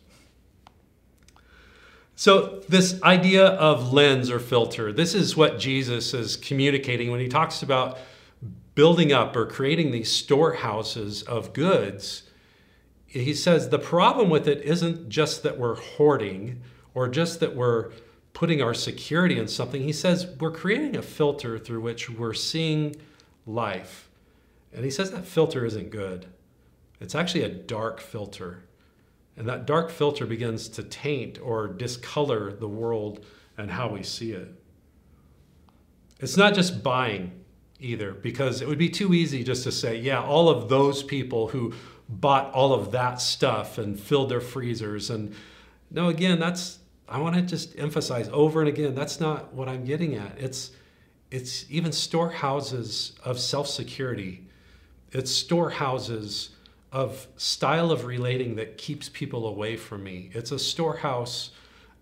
So, 2.15 2.61
this 2.67 3.01
idea 3.03 3.45
of 3.45 3.93
lens 3.93 4.31
or 4.31 4.39
filter, 4.39 4.91
this 4.91 5.13
is 5.13 5.37
what 5.37 5.59
Jesus 5.59 6.13
is 6.13 6.35
communicating 6.35 7.11
when 7.11 7.19
he 7.19 7.27
talks 7.27 7.61
about 7.61 7.99
building 8.73 9.11
up 9.11 9.35
or 9.35 9.45
creating 9.45 9.91
these 9.91 10.11
storehouses 10.11 11.23
of 11.23 11.53
goods. 11.53 12.23
He 13.07 13.33
says 13.33 13.69
the 13.69 13.79
problem 13.79 14.29
with 14.29 14.47
it 14.47 14.61
isn't 14.61 15.09
just 15.09 15.41
that 15.43 15.57
we're 15.57 15.75
hoarding 15.75 16.61
or 16.93 17.07
just 17.07 17.39
that 17.39 17.55
we're 17.55 17.91
putting 18.33 18.61
our 18.61 18.73
security 18.73 19.39
in 19.39 19.47
something. 19.47 19.81
He 19.81 19.93
says 19.93 20.27
we're 20.39 20.51
creating 20.51 20.95
a 20.95 21.01
filter 21.01 21.57
through 21.57 21.81
which 21.81 22.09
we're 22.09 22.33
seeing 22.33 22.95
life. 23.45 24.09
And 24.73 24.83
he 24.83 24.91
says 24.91 25.11
that 25.11 25.25
filter 25.25 25.65
isn't 25.65 25.89
good. 25.89 26.27
It's 26.99 27.15
actually 27.15 27.43
a 27.43 27.49
dark 27.49 28.01
filter. 28.01 28.63
And 29.37 29.47
that 29.47 29.65
dark 29.65 29.89
filter 29.89 30.25
begins 30.25 30.67
to 30.69 30.83
taint 30.83 31.39
or 31.41 31.67
discolor 31.67 32.51
the 32.51 32.67
world 32.67 33.25
and 33.57 33.71
how 33.71 33.87
we 33.87 34.03
see 34.03 34.33
it. 34.33 34.53
It's 36.19 36.37
not 36.37 36.55
just 36.55 36.83
buying 36.83 37.31
either, 37.79 38.11
because 38.11 38.61
it 38.61 38.67
would 38.67 38.79
be 38.79 38.89
too 38.89 39.13
easy 39.13 39.43
just 39.43 39.63
to 39.63 39.71
say, 39.71 39.97
yeah, 39.97 40.21
all 40.21 40.49
of 40.49 40.69
those 40.69 41.03
people 41.03 41.49
who 41.49 41.73
bought 42.09 42.51
all 42.53 42.73
of 42.73 42.91
that 42.91 43.21
stuff 43.21 43.77
and 43.77 43.99
filled 43.99 44.29
their 44.29 44.41
freezers. 44.41 45.09
And 45.09 45.33
no, 45.91 46.09
again, 46.09 46.39
that's, 46.39 46.79
I 47.07 47.19
want 47.19 47.35
to 47.35 47.41
just 47.41 47.77
emphasize 47.77 48.29
over 48.31 48.61
and 48.61 48.69
again, 48.69 48.95
that's 48.95 49.19
not 49.19 49.53
what 49.53 49.67
I'm 49.67 49.83
getting 49.85 50.15
at. 50.15 50.37
It's, 50.37 50.71
it's 51.31 51.65
even 51.69 51.91
storehouses 51.91 53.13
of 53.23 53.39
self 53.39 53.67
security, 53.67 54.45
it's 55.11 55.31
storehouses 55.31 56.51
of 56.91 57.27
style 57.35 57.91
of 57.91 58.05
relating 58.05 58.55
that 58.55 58.77
keeps 58.77 59.09
people 59.09 59.45
away 59.45 59.75
from 59.75 60.03
me. 60.03 60.29
It's 60.33 60.51
a 60.51 60.59
storehouse 60.59 61.51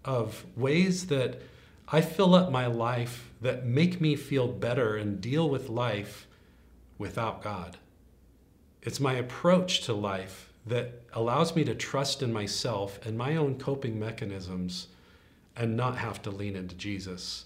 of 0.04 0.46
ways 0.56 1.08
that 1.08 1.42
I 1.88 2.02
fill 2.02 2.36
up 2.36 2.52
my 2.52 2.68
life 2.68 3.32
that 3.42 3.66
make 3.66 4.00
me 4.00 4.16
feel 4.16 4.48
better 4.48 4.96
and 4.96 5.20
deal 5.20 5.50
with 5.50 5.70
life 5.70 6.28
without 6.98 7.44
God. 7.44 7.78
It's 8.86 9.00
my 9.00 9.14
approach 9.14 9.82
to 9.82 9.94
life 9.94 10.54
that 10.68 11.02
allows 11.12 11.56
me 11.56 11.64
to 11.64 11.74
trust 11.74 12.22
in 12.22 12.32
myself 12.32 13.00
and 13.04 13.18
my 13.18 13.36
own 13.36 13.58
coping 13.58 14.00
mechanisms 14.00 14.88
and 15.56 15.76
not 15.76 15.98
have 15.98 16.22
to 16.22 16.30
lean 16.30 16.56
into 16.56 16.76
Jesus. 16.76 17.46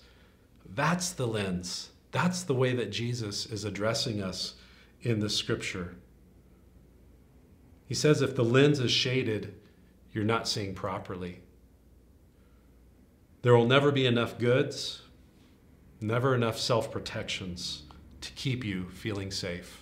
That's 0.65 1.12
the 1.12 1.27
lens. 1.27 1.89
That's 2.12 2.43
the 2.43 2.53
way 2.53 2.74
that 2.74 2.91
Jesus 2.91 3.46
is 3.46 3.63
addressing 3.63 4.22
us 4.22 4.55
in 5.01 5.22
the 5.22 5.29
scripture. 5.29 5.96
He 7.86 7.93
says 7.93 8.22
if 8.22 8.36
the 8.36 8.43
lens 8.43 8.79
is 8.81 8.91
shaded, 8.91 9.55
you're 10.12 10.25
not 10.25 10.48
seeing 10.48 10.75
properly. 10.75 11.39
There 13.43 13.55
will 13.55 13.67
never 13.67 13.91
be 13.91 14.05
enough 14.05 14.38
goods, 14.38 15.03
never 16.01 16.36
enough 16.36 16.60
self 16.60 16.91
protections 16.91 17.84
to 18.19 18.31
keep 18.34 18.65
you 18.65 18.89
feeling 18.89 19.31
safe. 19.31 19.78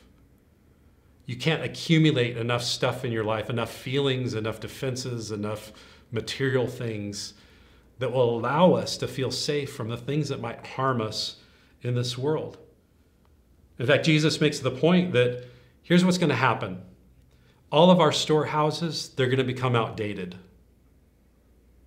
You 1.28 1.36
can't 1.36 1.62
accumulate 1.62 2.38
enough 2.38 2.64
stuff 2.64 3.04
in 3.04 3.12
your 3.12 3.26
life, 3.26 3.50
enough 3.50 3.72
feelings, 3.72 4.34
enough 4.34 4.62
defenses, 4.62 5.30
enough 5.30 5.74
material 6.10 6.68
things 6.68 7.34
that 8.00 8.14
will 8.14 8.38
allow 8.38 8.74
us 8.74 8.96
to 8.98 9.08
feel 9.10 9.30
safe 9.30 9.74
from 9.74 9.90
the 9.90 9.98
things 9.98 10.30
that 10.30 10.40
might 10.40 10.66
harm 10.66 11.02
us 11.02 11.36
in 11.82 11.96
this 11.96 12.18
world. 12.18 12.58
In 13.78 13.86
fact, 13.86 14.06
Jesus 14.06 14.40
makes 14.40 14.60
the 14.60 14.72
point 14.72 15.12
that 15.14 15.44
here's 15.84 16.06
what's 16.06 16.18
going 16.18 16.30
to 16.30 16.36
happen 16.36 16.82
all 17.70 17.92
of 17.92 18.00
our 18.00 18.14
storehouses, 18.14 19.10
they're 19.10 19.28
going 19.28 19.38
to 19.38 19.44
become 19.44 19.76
outdated. 19.76 20.38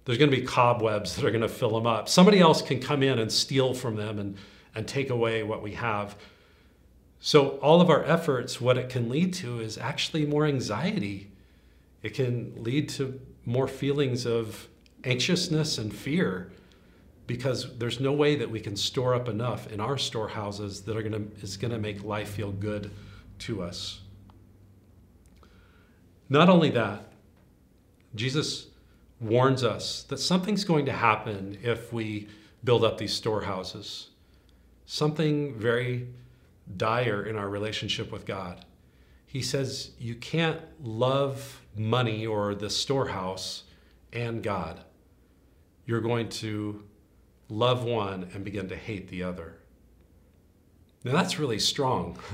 There's 0.04 0.18
going 0.18 0.30
to 0.30 0.37
be 0.37 0.42
cobwebs 0.42 1.16
that 1.16 1.25
are 1.25 1.30
going 1.30 1.40
to 1.40 1.49
fill 1.49 1.70
them 1.70 1.87
up. 1.87 2.11
Somebody 2.11 2.40
else 2.40 2.61
can 2.61 2.80
come 2.80 3.02
in 3.02 3.18
and 3.18 3.32
steal 3.32 3.73
from 3.73 3.97
them 3.97 4.18
and, 4.18 4.37
and 4.75 4.87
take 4.87 5.09
away 5.09 5.42
what 5.42 5.62
we 5.62 5.73
have. 5.73 6.16
So, 7.23 7.59
all 7.59 7.83
of 7.83 7.91
our 7.91 8.03
efforts, 8.05 8.62
what 8.62 8.79
it 8.79 8.89
can 8.89 9.11
lead 9.11 9.35
to 9.35 9.61
is 9.61 9.77
actually 9.77 10.25
more 10.25 10.47
anxiety. 10.47 11.31
It 12.03 12.15
can 12.15 12.55
lead 12.62 12.89
to 12.91 13.21
more 13.45 13.69
feelings 13.69 14.25
of 14.25 14.69
anxiousness 15.05 15.77
and 15.77 15.95
fear 15.95 16.50
because 17.27 17.77
there's 17.79 18.00
no 18.00 18.12
way 18.12 18.37
that 18.37 18.50
we 18.50 18.59
can 18.59 18.75
store 18.75 19.15
up 19.15 19.29
enough 19.29 19.71
in 19.71 19.81
our 19.81 19.99
storehouses 19.99 20.83
that 20.83 20.97
are 20.97 21.03
to, 21.03 21.31
is 21.43 21.59
going 21.59 21.71
to 21.71 21.79
make 21.79 22.03
life 22.03 22.31
feel 22.31 22.53
good 22.53 22.91
to 23.39 23.62
us. 23.62 24.00
Not 26.31 26.49
only 26.49 26.71
that, 26.71 27.12
Jesus 28.15 28.69
warns 29.21 29.62
us 29.62 30.05
that 30.05 30.19
something's 30.19 30.65
going 30.65 30.87
to 30.87 30.93
happen 30.93 31.59
if 31.62 31.93
we 31.93 32.29
build 32.65 32.83
up 32.83 32.97
these 32.99 33.12
storehouses. 33.12 34.09
Something 34.87 35.55
very 35.55 36.09
dire 36.77 37.23
in 37.23 37.37
our 37.37 37.49
relationship 37.49 38.12
with 38.12 38.27
God. 38.27 38.65
He 39.27 39.43
says 39.43 39.93
you 39.99 40.15
can't 40.15 40.61
love 40.83 41.61
money 41.77 42.27
or 42.27 42.55
the 42.55 42.71
storehouse 42.71 43.65
and 44.12 44.43
God. 44.43 44.81
You're 45.87 46.00
going 46.00 46.29
to 46.29 46.85
love 47.49 47.85
one 47.85 48.29
and 48.35 48.45
begin 48.45 48.69
to 48.69 48.77
hate 48.77 49.09
the 49.09 49.23
other. 49.23 49.57
Now 51.05 51.12
that's 51.12 51.39
really 51.39 51.59
strong. 51.59 52.19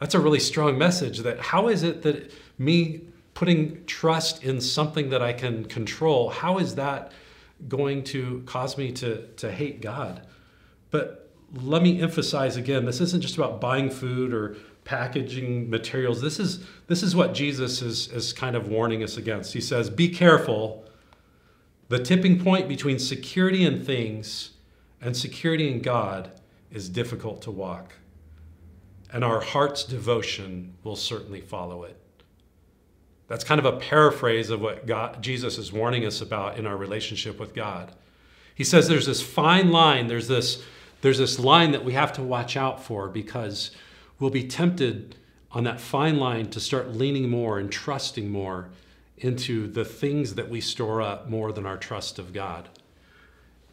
That's 0.00 0.14
a 0.14 0.20
really 0.20 0.38
strong 0.38 0.78
message 0.78 1.18
that 1.22 1.40
how 1.40 1.66
is 1.66 1.82
it 1.82 2.02
that 2.02 2.32
me 2.56 3.00
putting 3.34 3.84
trust 3.86 4.44
in 4.44 4.60
something 4.60 5.10
that 5.10 5.22
I 5.22 5.32
can 5.32 5.64
control, 5.64 6.30
how 6.30 6.58
is 6.58 6.76
that 6.76 7.10
going 7.66 8.04
to 8.04 8.44
cause 8.46 8.78
me 8.78 8.92
to, 8.92 9.26
to 9.38 9.50
hate 9.50 9.80
God? 9.80 10.24
But 10.92 11.27
let 11.54 11.82
me 11.82 12.00
emphasize 12.00 12.56
again 12.56 12.84
this 12.84 13.00
isn't 13.00 13.22
just 13.22 13.36
about 13.36 13.60
buying 13.60 13.90
food 13.90 14.32
or 14.34 14.56
packaging 14.84 15.68
materials. 15.68 16.20
This 16.20 16.40
is, 16.40 16.64
this 16.86 17.02
is 17.02 17.14
what 17.14 17.34
Jesus 17.34 17.82
is, 17.82 18.08
is 18.08 18.32
kind 18.32 18.56
of 18.56 18.68
warning 18.68 19.02
us 19.02 19.18
against. 19.18 19.52
He 19.52 19.60
says, 19.60 19.90
Be 19.90 20.08
careful. 20.08 20.84
The 21.88 21.98
tipping 21.98 22.42
point 22.42 22.68
between 22.68 22.98
security 22.98 23.64
in 23.64 23.82
things 23.82 24.50
and 25.00 25.16
security 25.16 25.70
in 25.70 25.80
God 25.80 26.30
is 26.70 26.88
difficult 26.88 27.42
to 27.42 27.50
walk. 27.50 27.94
And 29.10 29.24
our 29.24 29.40
heart's 29.40 29.84
devotion 29.84 30.74
will 30.84 30.96
certainly 30.96 31.40
follow 31.40 31.84
it. 31.84 31.96
That's 33.26 33.44
kind 33.44 33.58
of 33.58 33.66
a 33.66 33.76
paraphrase 33.76 34.50
of 34.50 34.60
what 34.60 34.86
God, 34.86 35.22
Jesus 35.22 35.58
is 35.58 35.72
warning 35.72 36.06
us 36.06 36.20
about 36.20 36.58
in 36.58 36.66
our 36.66 36.76
relationship 36.76 37.38
with 37.38 37.54
God. 37.54 37.92
He 38.54 38.64
says 38.64 38.88
there's 38.88 39.06
this 39.06 39.22
fine 39.22 39.70
line, 39.70 40.08
there's 40.08 40.28
this, 40.28 40.62
there's 41.00 41.18
this 41.18 41.38
line 41.38 41.72
that 41.72 41.84
we 41.84 41.92
have 41.92 42.12
to 42.14 42.22
watch 42.22 42.56
out 42.56 42.82
for 42.82 43.08
because 43.08 43.70
we'll 44.18 44.30
be 44.30 44.46
tempted 44.46 45.16
on 45.52 45.64
that 45.64 45.80
fine 45.80 46.18
line 46.18 46.50
to 46.50 46.60
start 46.60 46.92
leaning 46.92 47.28
more 47.28 47.58
and 47.58 47.70
trusting 47.70 48.30
more 48.30 48.68
into 49.16 49.66
the 49.66 49.84
things 49.84 50.34
that 50.34 50.48
we 50.48 50.60
store 50.60 51.00
up 51.00 51.28
more 51.28 51.52
than 51.52 51.66
our 51.66 51.76
trust 51.76 52.18
of 52.18 52.32
God. 52.32 52.68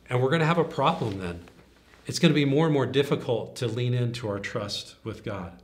And 0.10 0.22
we're 0.22 0.30
going 0.30 0.40
to 0.40 0.46
have 0.46 0.58
a 0.58 0.64
problem 0.64 1.20
then. 1.20 1.42
It's 2.06 2.20
going 2.20 2.32
to 2.32 2.36
be 2.36 2.46
more 2.46 2.66
and 2.66 2.74
more 2.74 2.86
difficult 2.86 3.56
to 3.58 3.68
lean 3.68 3.94
into 3.94 4.28
our 4.30 4.40
trust 4.40 4.96
with 5.04 5.24
God 5.24 5.60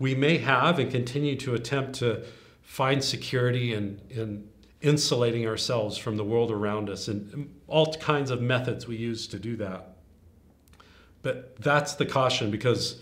we 0.00 0.14
may 0.14 0.38
have 0.38 0.80
and 0.80 0.90
continue 0.90 1.36
to 1.36 1.54
attempt 1.54 1.92
to 1.96 2.24
find 2.62 3.04
security 3.04 3.74
in, 3.74 4.00
in 4.10 4.48
insulating 4.80 5.46
ourselves 5.46 5.96
from 5.98 6.16
the 6.16 6.24
world 6.24 6.50
around 6.50 6.88
us 6.88 7.06
and 7.06 7.54
all 7.68 7.94
kinds 7.94 8.30
of 8.30 8.40
methods 8.40 8.88
we 8.88 8.96
use 8.96 9.28
to 9.28 9.38
do 9.38 9.56
that. 9.56 9.89
But 11.22 11.56
that's 11.60 11.94
the 11.94 12.06
caution 12.06 12.50
because 12.50 13.00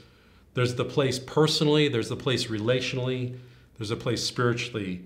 there's 0.55 0.75
the 0.75 0.85
place 0.85 1.19
personally, 1.19 1.89
there's 1.89 2.09
the 2.09 2.17
place 2.17 2.47
relationally, 2.47 3.39
there's 3.77 3.91
a 3.91 3.97
place 3.97 4.25
spiritually 4.25 5.05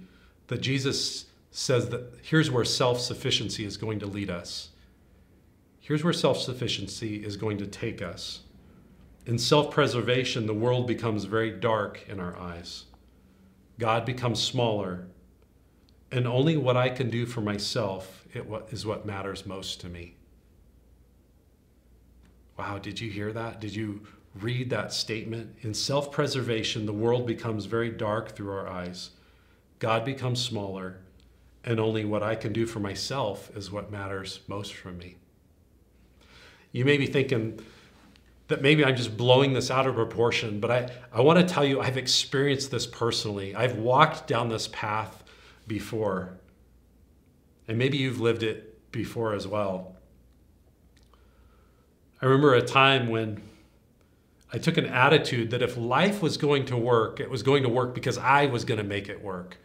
that 0.49 0.61
Jesus 0.61 1.27
says 1.51 1.91
that 1.91 2.15
here's 2.23 2.51
where 2.51 2.65
self 2.65 3.01
sufficiency 3.01 3.65
is 3.65 3.77
going 3.77 3.99
to 4.01 4.07
lead 4.07 4.31
us. 4.31 4.71
Here's 5.79 6.03
where 6.03 6.13
self 6.13 6.39
sufficiency 6.39 7.25
is 7.25 7.37
going 7.37 7.59
to 7.59 7.67
take 7.67 8.01
us. 8.01 8.41
In 9.27 9.39
self 9.39 9.71
preservation, 9.71 10.47
the 10.47 10.55
world 10.55 10.87
becomes 10.87 11.25
very 11.25 11.51
dark 11.51 12.05
in 12.09 12.19
our 12.19 12.37
eyes. 12.39 12.85
God 13.79 14.05
becomes 14.05 14.43
smaller, 14.43 15.07
and 16.11 16.27
only 16.27 16.57
what 16.57 16.77
I 16.77 16.89
can 16.89 17.11
do 17.11 17.27
for 17.27 17.41
myself 17.41 18.27
is 18.71 18.87
what 18.87 19.07
matters 19.07 19.45
most 19.45 19.81
to 19.83 19.89
me. 19.89 20.17
Wow, 22.63 22.79
did 22.79 23.01
you 23.01 23.11
hear 23.11 23.33
that? 23.33 23.61
Did 23.61 23.75
you 23.75 24.03
read 24.37 24.71
that 24.71 24.93
statement? 24.93 25.57
In 25.63 25.75
self 25.75 26.13
preservation, 26.13 26.87
the 26.87 26.93
world 26.93 27.27
becomes 27.27 27.65
very 27.65 27.91
dark 27.91 28.37
through 28.37 28.53
our 28.53 28.69
eyes. 28.69 29.11
God 29.81 30.05
becomes 30.05 30.41
smaller, 30.41 30.99
and 31.65 31.81
only 31.81 32.05
what 32.05 32.23
I 32.23 32.37
can 32.37 32.53
do 32.53 32.65
for 32.67 32.79
myself 32.79 33.51
is 33.57 33.73
what 33.73 33.91
matters 33.91 34.43
most 34.47 34.75
for 34.75 34.93
me. 34.93 35.17
You 36.71 36.85
may 36.85 36.99
be 36.99 37.07
thinking 37.07 37.59
that 38.47 38.63
maybe 38.63 38.85
I'm 38.85 38.95
just 38.95 39.17
blowing 39.17 39.55
this 39.55 39.69
out 39.69 39.89
of 39.89 39.97
proportion, 39.97 40.61
but 40.61 40.71
I, 40.71 40.89
I 41.13 41.21
want 41.21 41.41
to 41.41 41.55
tell 41.55 41.65
you 41.65 41.81
I've 41.81 41.99
experienced 41.99 42.71
this 42.71 42.87
personally. 42.87 43.57
I've 43.57 43.75
walked 43.79 44.29
down 44.29 44.49
this 44.49 44.69
path 44.69 45.25
before, 45.67 46.39
and 47.67 47.77
maybe 47.77 47.99
you've 47.99 48.21
lived 48.21 48.45
it 48.45 48.93
before 48.93 49.35
as 49.35 49.49
well. 49.49 49.92
I 52.23 52.27
remember 52.27 52.55
a 52.55 52.63
time 52.63 53.09
when 53.09 53.43
I 54.53 54.59
took 54.59 54.77
an 54.77 54.87
attitude 54.87 55.51
that 55.51 55.61
if 55.61 55.77
life 55.77 56.23
was 56.23 56.37
going 56.37 56.67
to 56.67 56.77
work, 56.77 57.19
it 57.19 57.29
was 57.29 57.43
going 57.43 57.65
to 57.65 57.69
work 57.69 57.95
because 57.95 58.17
I 58.17 58.47
was 58.47 58.65
going 58.65 58.79
to 58.79 58.85
make 58.85 59.09
it 59.09 59.23
work. 59.23 59.57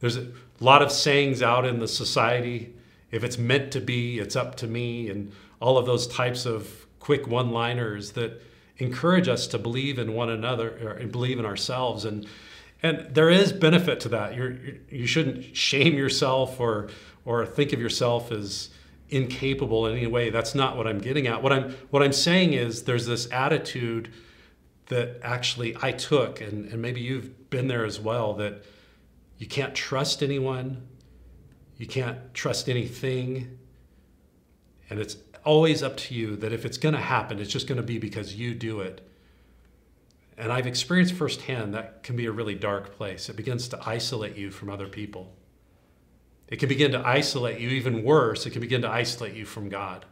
There's 0.00 0.16
a 0.16 0.32
lot 0.58 0.82
of 0.82 0.90
sayings 0.90 1.40
out 1.40 1.64
in 1.64 1.78
the 1.78 1.86
society 1.86 2.74
if 3.12 3.22
it's 3.22 3.38
meant 3.38 3.70
to 3.72 3.80
be, 3.80 4.18
it's 4.18 4.34
up 4.34 4.56
to 4.56 4.66
me, 4.66 5.08
and 5.08 5.30
all 5.60 5.78
of 5.78 5.86
those 5.86 6.08
types 6.08 6.46
of 6.46 6.86
quick 6.98 7.28
one 7.28 7.50
liners 7.50 8.12
that 8.12 8.42
encourage 8.78 9.28
us 9.28 9.46
to 9.48 9.58
believe 9.58 9.98
in 9.98 10.14
one 10.14 10.30
another 10.30 10.96
and 10.98 11.12
believe 11.12 11.38
in 11.38 11.44
ourselves. 11.44 12.04
And, 12.04 12.26
and 12.82 13.14
there 13.14 13.30
is 13.30 13.52
benefit 13.52 14.00
to 14.00 14.08
that. 14.08 14.34
You're, 14.34 14.56
you 14.90 15.06
shouldn't 15.06 15.54
shame 15.56 15.94
yourself 15.94 16.58
or, 16.58 16.88
or 17.24 17.46
think 17.46 17.72
of 17.72 17.80
yourself 17.80 18.32
as 18.32 18.70
incapable 19.12 19.86
in 19.86 19.96
any 19.96 20.06
way. 20.06 20.30
That's 20.30 20.54
not 20.54 20.76
what 20.76 20.86
I'm 20.86 20.98
getting 20.98 21.26
at. 21.26 21.42
What 21.42 21.52
I'm 21.52 21.72
what 21.90 22.02
I'm 22.02 22.12
saying 22.12 22.54
is 22.54 22.84
there's 22.84 23.06
this 23.06 23.30
attitude 23.30 24.10
that 24.88 25.20
actually 25.22 25.76
I 25.80 25.92
took, 25.92 26.40
and, 26.40 26.70
and 26.70 26.82
maybe 26.82 27.00
you've 27.00 27.50
been 27.50 27.68
there 27.68 27.84
as 27.84 28.00
well, 28.00 28.34
that 28.34 28.64
you 29.38 29.46
can't 29.46 29.74
trust 29.74 30.22
anyone, 30.22 30.86
you 31.76 31.86
can't 31.86 32.18
trust 32.34 32.68
anything, 32.68 33.58
and 34.90 34.98
it's 34.98 35.16
always 35.44 35.82
up 35.82 35.96
to 35.96 36.14
you 36.14 36.36
that 36.36 36.52
if 36.52 36.64
it's 36.64 36.78
going 36.78 36.94
to 36.94 37.00
happen, 37.00 37.38
it's 37.38 37.50
just 37.50 37.66
going 37.66 37.80
to 37.80 37.82
be 37.82 37.98
because 37.98 38.34
you 38.34 38.54
do 38.54 38.80
it. 38.80 39.08
And 40.38 40.52
I've 40.52 40.66
experienced 40.66 41.14
firsthand 41.14 41.74
that 41.74 42.02
can 42.02 42.16
be 42.16 42.26
a 42.26 42.32
really 42.32 42.54
dark 42.54 42.96
place. 42.96 43.28
It 43.28 43.36
begins 43.36 43.68
to 43.68 43.80
isolate 43.86 44.36
you 44.36 44.50
from 44.50 44.70
other 44.70 44.88
people. 44.88 45.34
It 46.52 46.58
can 46.58 46.68
begin 46.68 46.92
to 46.92 47.08
isolate 47.08 47.60
you, 47.60 47.70
even 47.70 48.04
worse, 48.04 48.44
it 48.44 48.50
can 48.50 48.60
begin 48.60 48.82
to 48.82 48.90
isolate 48.90 49.34
you 49.34 49.46
from 49.46 49.70
God. 49.70 50.04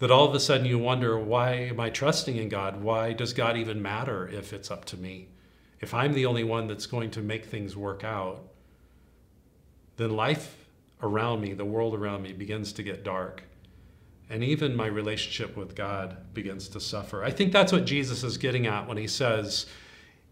That 0.00 0.10
all 0.10 0.28
of 0.28 0.34
a 0.34 0.40
sudden 0.40 0.66
you 0.66 0.76
wonder, 0.76 1.16
why 1.16 1.52
am 1.52 1.78
I 1.78 1.88
trusting 1.88 2.36
in 2.36 2.48
God? 2.48 2.82
Why 2.82 3.12
does 3.12 3.32
God 3.32 3.56
even 3.56 3.80
matter 3.80 4.26
if 4.26 4.52
it's 4.52 4.72
up 4.72 4.84
to 4.86 4.96
me? 4.96 5.28
If 5.78 5.94
I'm 5.94 6.14
the 6.14 6.26
only 6.26 6.42
one 6.42 6.66
that's 6.66 6.86
going 6.86 7.12
to 7.12 7.22
make 7.22 7.44
things 7.44 7.76
work 7.76 8.02
out, 8.02 8.42
then 9.98 10.16
life 10.16 10.66
around 11.00 11.42
me, 11.42 11.54
the 11.54 11.64
world 11.64 11.94
around 11.94 12.22
me, 12.22 12.32
begins 12.32 12.72
to 12.72 12.82
get 12.82 13.04
dark. 13.04 13.44
And 14.28 14.42
even 14.42 14.74
my 14.74 14.86
relationship 14.86 15.56
with 15.56 15.76
God 15.76 16.34
begins 16.34 16.66
to 16.70 16.80
suffer. 16.80 17.22
I 17.22 17.30
think 17.30 17.52
that's 17.52 17.70
what 17.70 17.84
Jesus 17.84 18.24
is 18.24 18.36
getting 18.36 18.66
at 18.66 18.88
when 18.88 18.96
he 18.96 19.06
says, 19.06 19.66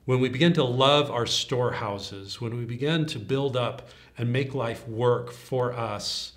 when 0.07 0.19
we 0.19 0.29
begin 0.29 0.53
to 0.55 0.65
love 0.65 1.09
our 1.09 1.27
storehouses, 1.27 2.41
when 2.41 2.57
we 2.57 2.65
begin 2.65 3.07
to 3.07 3.21
build 3.21 3.57
up 3.57 3.91
and 4.19 4.33
make 4.33 4.55
life 4.55 4.87
work 4.89 5.31
for 5.31 5.73
us 5.73 6.33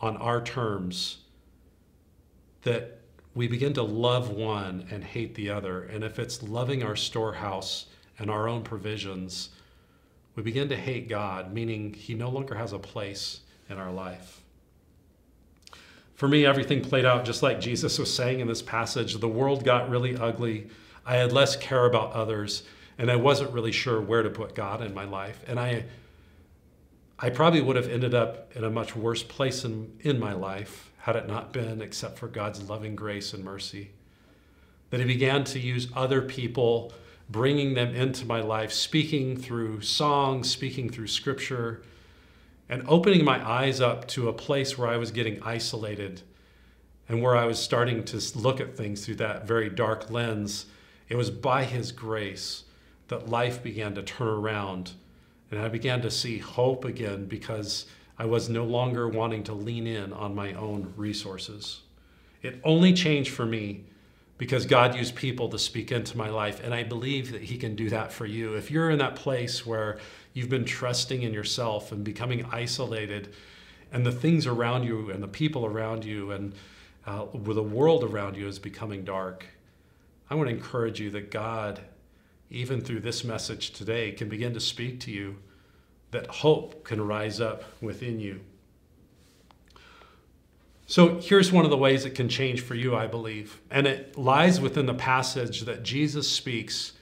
on 0.00 0.16
our 0.16 0.40
terms, 0.40 1.18
that 2.62 2.98
we 3.34 3.48
begin 3.48 3.72
to 3.74 3.82
love 3.82 4.30
one 4.30 4.86
and 4.90 5.02
hate 5.02 5.34
the 5.34 5.50
other. 5.50 5.82
And 5.82 6.04
if 6.04 6.18
it's 6.18 6.42
loving 6.42 6.82
our 6.82 6.96
storehouse 6.96 7.86
and 8.18 8.30
our 8.30 8.48
own 8.48 8.62
provisions, 8.62 9.50
we 10.34 10.42
begin 10.42 10.68
to 10.68 10.76
hate 10.76 11.08
God, 11.08 11.52
meaning 11.52 11.92
He 11.94 12.14
no 12.14 12.28
longer 12.28 12.54
has 12.54 12.72
a 12.72 12.78
place 12.78 13.40
in 13.68 13.78
our 13.78 13.92
life. 13.92 14.42
For 16.14 16.26
me, 16.28 16.46
everything 16.46 16.82
played 16.82 17.04
out 17.04 17.24
just 17.24 17.42
like 17.42 17.60
Jesus 17.60 17.98
was 17.98 18.12
saying 18.12 18.40
in 18.40 18.48
this 18.48 18.62
passage. 18.62 19.14
The 19.14 19.28
world 19.28 19.64
got 19.64 19.88
really 19.88 20.16
ugly. 20.16 20.68
I 21.06 21.16
had 21.16 21.32
less 21.32 21.54
care 21.56 21.86
about 21.86 22.12
others 22.12 22.64
and 22.98 23.10
I 23.10 23.16
wasn't 23.16 23.52
really 23.52 23.70
sure 23.70 24.00
where 24.00 24.22
to 24.22 24.30
put 24.30 24.54
God 24.54 24.82
in 24.82 24.92
my 24.92 25.04
life. 25.04 25.42
And 25.46 25.58
I, 25.58 25.84
I 27.20 27.30
probably 27.30 27.60
would 27.60 27.74
have 27.74 27.88
ended 27.88 28.14
up 28.14 28.52
in 28.54 28.62
a 28.62 28.70
much 28.70 28.94
worse 28.94 29.24
place 29.24 29.64
in, 29.64 29.92
in 30.00 30.20
my 30.20 30.32
life 30.32 30.92
had 30.98 31.16
it 31.16 31.26
not 31.26 31.52
been 31.52 31.82
except 31.82 32.16
for 32.16 32.28
God's 32.28 32.68
loving 32.68 32.94
grace 32.94 33.34
and 33.34 33.42
mercy. 33.42 33.90
That 34.90 35.00
He 35.00 35.06
began 35.06 35.42
to 35.44 35.58
use 35.58 35.88
other 35.96 36.22
people, 36.22 36.92
bringing 37.28 37.74
them 37.74 37.94
into 37.94 38.24
my 38.24 38.40
life, 38.40 38.72
speaking 38.72 39.36
through 39.36 39.80
songs, 39.80 40.48
speaking 40.48 40.90
through 40.90 41.08
scripture, 41.08 41.82
and 42.68 42.84
opening 42.86 43.24
my 43.24 43.46
eyes 43.46 43.80
up 43.80 44.06
to 44.08 44.28
a 44.28 44.32
place 44.32 44.78
where 44.78 44.88
I 44.88 44.96
was 44.96 45.10
getting 45.10 45.42
isolated 45.42 46.22
and 47.08 47.22
where 47.22 47.36
I 47.36 47.46
was 47.46 47.58
starting 47.58 48.04
to 48.04 48.38
look 48.38 48.60
at 48.60 48.76
things 48.76 49.04
through 49.04 49.16
that 49.16 49.46
very 49.46 49.70
dark 49.70 50.10
lens. 50.10 50.66
It 51.08 51.16
was 51.16 51.30
by 51.30 51.64
His 51.64 51.90
grace 51.90 52.64
that 53.08 53.28
life 53.28 53.60
began 53.60 53.94
to 53.96 54.02
turn 54.02 54.28
around 54.28 54.92
and 55.50 55.60
I 55.60 55.68
began 55.68 56.02
to 56.02 56.10
see 56.10 56.38
hope 56.38 56.84
again 56.84 57.26
because 57.26 57.86
I 58.18 58.26
was 58.26 58.48
no 58.48 58.64
longer 58.64 59.08
wanting 59.08 59.44
to 59.44 59.52
lean 59.52 59.86
in 59.86 60.12
on 60.12 60.34
my 60.34 60.52
own 60.54 60.92
resources. 60.96 61.80
It 62.42 62.60
only 62.64 62.92
changed 62.92 63.30
for 63.30 63.46
me 63.46 63.84
because 64.38 64.66
God 64.66 64.94
used 64.94 65.16
people 65.16 65.48
to 65.48 65.58
speak 65.58 65.90
into 65.90 66.16
my 66.16 66.28
life. 66.28 66.60
And 66.62 66.72
I 66.72 66.84
believe 66.84 67.32
that 67.32 67.42
He 67.42 67.58
can 67.58 67.74
do 67.74 67.90
that 67.90 68.12
for 68.12 68.26
you. 68.26 68.54
If 68.54 68.70
you're 68.70 68.90
in 68.90 68.98
that 68.98 69.16
place 69.16 69.66
where 69.66 69.98
you've 70.32 70.48
been 70.48 70.64
trusting 70.64 71.22
in 71.22 71.32
yourself 71.32 71.92
and 71.92 72.04
becoming 72.04 72.44
isolated, 72.52 73.34
and 73.92 74.04
the 74.06 74.12
things 74.12 74.46
around 74.46 74.84
you 74.84 75.10
and 75.10 75.22
the 75.22 75.28
people 75.28 75.66
around 75.66 76.04
you 76.04 76.30
and 76.32 76.52
uh, 77.06 77.24
the 77.34 77.62
world 77.62 78.04
around 78.04 78.36
you 78.36 78.46
is 78.46 78.58
becoming 78.58 79.04
dark, 79.04 79.46
I 80.30 80.34
want 80.34 80.48
to 80.48 80.54
encourage 80.54 81.00
you 81.00 81.10
that 81.10 81.30
God 81.30 81.80
even 82.50 82.80
through 82.80 83.00
this 83.00 83.24
message 83.24 83.70
today, 83.70 84.12
can 84.12 84.28
begin 84.28 84.54
to 84.54 84.60
speak 84.60 85.00
to 85.00 85.10
you 85.10 85.36
that 86.10 86.26
hope 86.26 86.84
can 86.84 87.06
rise 87.06 87.40
up 87.40 87.64
within 87.80 88.18
you. 88.18 88.40
So 90.86 91.20
here's 91.20 91.52
one 91.52 91.66
of 91.66 91.70
the 91.70 91.76
ways 91.76 92.06
it 92.06 92.14
can 92.14 92.30
change 92.30 92.62
for 92.62 92.74
you, 92.74 92.96
I 92.96 93.06
believe. 93.06 93.60
And 93.70 93.86
it 93.86 94.16
lies 94.16 94.58
within 94.58 94.86
the 94.86 94.94
passage 94.94 95.62
that 95.62 95.82
Jesus 95.82 96.30
speaks, 96.30 96.94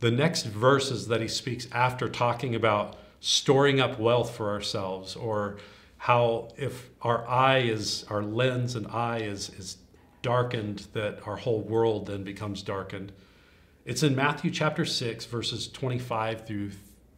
the 0.00 0.10
next 0.10 0.44
verses 0.44 1.08
that 1.08 1.20
he 1.20 1.28
speaks 1.28 1.68
after 1.70 2.08
talking 2.08 2.54
about 2.54 2.96
storing 3.20 3.80
up 3.80 3.98
wealth 3.98 4.34
for 4.34 4.48
ourselves, 4.50 5.14
or 5.14 5.58
how 5.98 6.48
if 6.56 6.88
our 7.02 7.28
eye 7.28 7.58
is, 7.58 8.06
our 8.08 8.22
lens 8.22 8.74
and 8.74 8.86
eye 8.86 9.18
is, 9.18 9.50
is 9.50 9.76
darkened, 10.22 10.86
that 10.94 11.18
our 11.26 11.36
whole 11.36 11.60
world 11.60 12.06
then 12.06 12.22
becomes 12.22 12.62
darkened. 12.62 13.12
It's 13.88 14.02
in 14.02 14.14
Matthew 14.14 14.50
chapter 14.50 14.84
6, 14.84 15.24
verses 15.24 15.66
25 15.66 16.46
through 16.46 16.72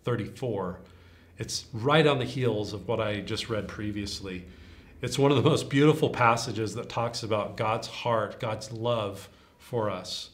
34. 0.04 0.78
It's 1.37 1.64
right 1.72 2.06
on 2.06 2.20
the 2.20 2.24
heels 2.24 2.72
of 2.72 2.87
what 2.87 3.00
I 3.00 3.22
just 3.22 3.48
read 3.48 3.66
previously. 3.66 4.44
It's 5.02 5.18
one 5.18 5.33
of 5.33 5.37
the 5.37 5.50
most 5.50 5.68
beautiful 5.68 6.11
passages 6.11 6.76
that 6.76 6.88
talks 6.88 7.24
about 7.24 7.56
God's 7.56 7.88
heart, 7.88 8.38
God's 8.38 8.70
love 8.70 9.28
for 9.59 9.90
us. 9.90 10.30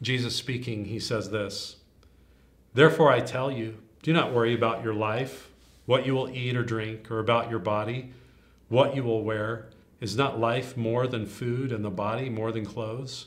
Jesus 0.00 0.34
speaking, 0.34 0.86
he 0.86 0.98
says 0.98 1.28
this 1.28 1.76
Therefore 2.72 3.12
I 3.12 3.20
tell 3.20 3.52
you, 3.52 3.76
do 4.02 4.14
not 4.14 4.32
worry 4.32 4.54
about 4.54 4.82
your 4.82 4.94
life, 4.94 5.50
what 5.84 6.06
you 6.06 6.14
will 6.14 6.30
eat 6.30 6.56
or 6.56 6.64
drink, 6.64 7.10
or 7.10 7.18
about 7.18 7.50
your 7.50 7.58
body, 7.58 8.14
what 8.70 8.96
you 8.96 9.04
will 9.04 9.22
wear. 9.22 9.66
Is 10.00 10.16
not 10.16 10.40
life 10.40 10.78
more 10.78 11.06
than 11.06 11.26
food 11.26 11.72
and 11.72 11.84
the 11.84 11.90
body 11.90 12.30
more 12.30 12.52
than 12.52 12.64
clothes? 12.64 13.26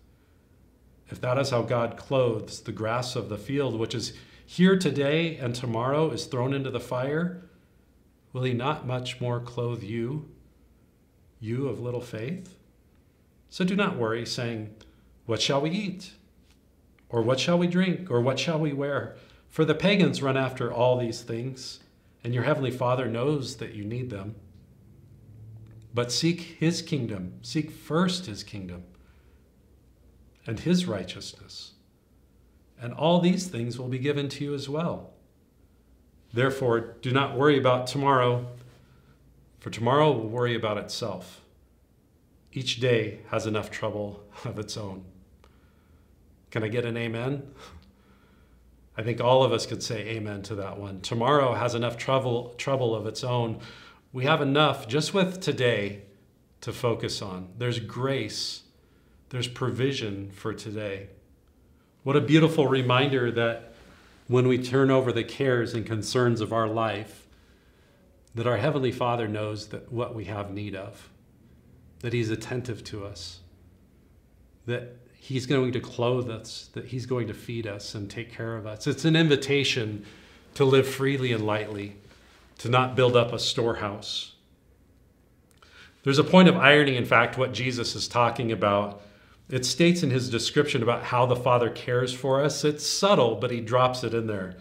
If 1.11 1.19
that 1.21 1.37
is 1.37 1.49
how 1.49 1.61
God 1.61 1.97
clothes 1.97 2.61
the 2.61 2.71
grass 2.71 3.17
of 3.17 3.27
the 3.27 3.37
field, 3.37 3.77
which 3.77 3.93
is 3.93 4.13
here 4.45 4.79
today 4.79 5.35
and 5.35 5.53
tomorrow 5.53 6.09
is 6.11 6.25
thrown 6.25 6.53
into 6.53 6.71
the 6.71 6.79
fire, 6.79 7.43
will 8.31 8.43
he 8.43 8.53
not 8.53 8.87
much 8.87 9.19
more 9.19 9.41
clothe 9.41 9.83
you, 9.83 10.29
you 11.41 11.67
of 11.67 11.81
little 11.81 12.01
faith? 12.01 12.57
So 13.49 13.65
do 13.65 13.75
not 13.75 13.97
worry, 13.97 14.25
saying, 14.25 14.73
What 15.25 15.41
shall 15.41 15.59
we 15.59 15.71
eat? 15.71 16.13
Or 17.09 17.21
what 17.21 17.41
shall 17.41 17.57
we 17.57 17.67
drink? 17.67 18.09
Or 18.09 18.21
what 18.21 18.39
shall 18.39 18.59
we 18.59 18.71
wear? 18.71 19.17
For 19.49 19.65
the 19.65 19.75
pagans 19.75 20.21
run 20.21 20.37
after 20.37 20.71
all 20.71 20.97
these 20.97 21.21
things, 21.21 21.81
and 22.23 22.33
your 22.33 22.43
heavenly 22.43 22.71
Father 22.71 23.09
knows 23.09 23.57
that 23.57 23.73
you 23.73 23.83
need 23.83 24.09
them. 24.09 24.35
But 25.93 26.09
seek 26.09 26.39
his 26.57 26.81
kingdom, 26.81 27.33
seek 27.41 27.69
first 27.69 28.27
his 28.27 28.43
kingdom 28.43 28.85
and 30.45 30.59
his 30.59 30.85
righteousness, 30.85 31.73
and 32.79 32.93
all 32.93 33.19
these 33.19 33.47
things 33.47 33.77
will 33.77 33.87
be 33.87 33.99
given 33.99 34.27
to 34.29 34.43
you 34.43 34.53
as 34.53 34.67
well. 34.67 35.11
Therefore, 36.33 36.95
do 37.01 37.11
not 37.11 37.37
worry 37.37 37.57
about 37.57 37.87
tomorrow, 37.87 38.47
for 39.59 39.69
tomorrow 39.69 40.11
will 40.11 40.29
worry 40.29 40.55
about 40.55 40.77
itself. 40.77 41.41
Each 42.53 42.79
day 42.79 43.19
has 43.29 43.45
enough 43.45 43.69
trouble 43.69 44.23
of 44.45 44.57
its 44.59 44.77
own. 44.77 45.05
Can 46.49 46.63
I 46.63 46.67
get 46.67 46.85
an 46.85 46.97
amen? 46.97 47.43
I 48.97 49.03
think 49.03 49.21
all 49.21 49.43
of 49.43 49.53
us 49.53 49.65
could 49.65 49.81
say 49.81 50.01
amen 50.09 50.41
to 50.43 50.55
that 50.55 50.77
one. 50.77 50.99
Tomorrow 50.99 51.53
has 51.53 51.75
enough 51.75 51.97
trouble, 51.97 52.53
trouble 52.57 52.93
of 52.93 53.05
its 53.07 53.23
own. 53.23 53.59
We 54.11 54.25
have 54.25 54.41
enough 54.41 54.87
just 54.87 55.13
with 55.13 55.39
today 55.39 56.01
to 56.59 56.73
focus 56.73 57.21
on. 57.21 57.49
There's 57.57 57.79
grace, 57.79 58.63
there's 59.31 59.47
provision 59.47 60.29
for 60.31 60.53
today. 60.53 61.07
What 62.03 62.15
a 62.17 62.21
beautiful 62.21 62.67
reminder 62.67 63.31
that 63.31 63.73
when 64.27 64.47
we 64.47 64.57
turn 64.57 64.91
over 64.91 65.11
the 65.11 65.23
cares 65.23 65.73
and 65.73 65.85
concerns 65.85 66.41
of 66.41 66.53
our 66.53 66.67
life, 66.67 67.27
that 68.35 68.45
our 68.45 68.57
Heavenly 68.57 68.91
Father 68.91 69.27
knows 69.27 69.67
that 69.69 69.91
what 69.91 70.13
we 70.13 70.25
have 70.25 70.51
need 70.51 70.75
of, 70.75 71.09
that 71.99 72.13
He's 72.13 72.29
attentive 72.29 72.83
to 72.85 73.05
us, 73.05 73.39
that 74.65 74.97
He's 75.13 75.45
going 75.45 75.71
to 75.73 75.79
clothe 75.79 76.29
us, 76.29 76.69
that 76.73 76.85
He's 76.85 77.05
going 77.05 77.27
to 77.27 77.33
feed 77.33 77.67
us 77.67 77.95
and 77.95 78.09
take 78.09 78.33
care 78.33 78.57
of 78.57 78.67
us. 78.67 78.85
It's 78.85 79.05
an 79.05 79.15
invitation 79.15 80.05
to 80.55 80.65
live 80.65 80.87
freely 80.87 81.31
and 81.31 81.45
lightly, 81.45 81.95
to 82.57 82.69
not 82.69 82.95
build 82.95 83.15
up 83.15 83.31
a 83.31 83.39
storehouse. 83.39 84.33
There's 86.03 86.19
a 86.19 86.23
point 86.23 86.49
of 86.49 86.57
irony, 86.57 86.97
in 86.97 87.05
fact, 87.05 87.37
what 87.37 87.53
Jesus 87.53 87.95
is 87.95 88.09
talking 88.09 88.51
about. 88.51 89.01
It 89.51 89.65
states 89.65 90.01
in 90.01 90.11
his 90.11 90.29
description 90.29 90.81
about 90.81 91.03
how 91.03 91.25
the 91.25 91.35
Father 91.35 91.69
cares 91.69 92.13
for 92.13 92.41
us. 92.41 92.63
It's 92.63 92.87
subtle, 92.87 93.35
but 93.35 93.51
he 93.51 93.59
drops 93.59 94.01
it 94.01 94.13
in 94.13 94.25
there. 94.25 94.55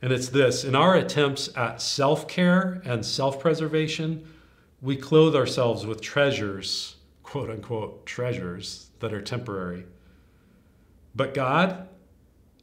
And 0.00 0.14
it's 0.14 0.30
this 0.30 0.64
in 0.64 0.74
our 0.74 0.94
attempts 0.94 1.54
at 1.54 1.82
self 1.82 2.26
care 2.26 2.80
and 2.86 3.04
self 3.04 3.38
preservation, 3.38 4.26
we 4.80 4.96
clothe 4.96 5.36
ourselves 5.36 5.84
with 5.84 6.00
treasures, 6.00 6.96
quote 7.22 7.50
unquote, 7.50 8.06
treasures 8.06 8.88
that 9.00 9.12
are 9.12 9.20
temporary. 9.20 9.84
But 11.14 11.34
God, 11.34 11.86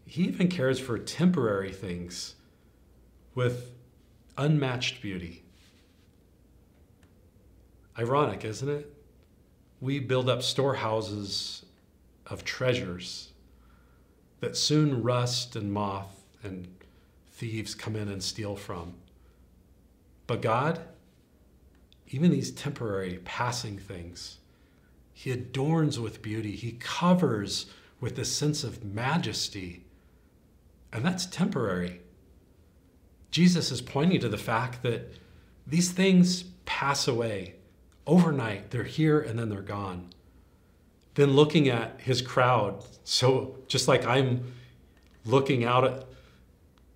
He 0.07 0.23
even 0.23 0.47
cares 0.47 0.79
for 0.79 0.97
temporary 0.97 1.71
things 1.71 2.33
with 3.35 3.69
unmatched 4.35 4.99
beauty. 4.99 5.43
Ironic, 7.99 8.43
isn't 8.43 8.69
it? 8.69 8.96
We 9.79 9.99
build 9.99 10.29
up 10.29 10.41
storehouses 10.41 11.65
of 12.25 12.43
treasures 12.43 13.31
that 14.39 14.57
soon 14.57 15.03
rust 15.03 15.55
and 15.55 15.71
moth 15.71 16.23
and 16.43 16.67
thieves 17.31 17.75
come 17.75 17.95
in 17.95 18.07
and 18.07 18.21
steal 18.21 18.55
from. 18.55 18.95
But 20.25 20.41
God, 20.41 20.81
even 22.09 22.31
these 22.31 22.51
temporary 22.51 23.19
passing 23.23 23.77
things, 23.77 24.37
he 25.13 25.31
adorns 25.31 25.99
with 25.99 26.21
beauty. 26.21 26.51
He 26.55 26.73
covers 26.73 27.67
with 27.99 28.19
a 28.19 28.25
sense 28.25 28.63
of 28.63 28.83
majesty. 28.83 29.83
And 30.93 31.03
that's 31.03 31.25
temporary. 31.25 32.01
Jesus 33.31 33.71
is 33.71 33.81
pointing 33.81 34.19
to 34.19 34.29
the 34.29 34.37
fact 34.37 34.83
that 34.83 35.11
these 35.65 35.91
things 35.91 36.43
pass 36.65 37.07
away 37.07 37.55
overnight. 38.07 38.71
They're 38.71 38.83
here 38.83 39.19
and 39.19 39.37
then 39.37 39.49
they're 39.49 39.61
gone. 39.61 40.09
Then 41.15 41.33
looking 41.33 41.67
at 41.67 41.99
his 42.01 42.21
crowd, 42.21 42.83
so 43.03 43.57
just 43.67 43.87
like 43.87 44.05
I'm 44.05 44.53
looking 45.25 45.63
out 45.63 45.83
at 45.83 46.05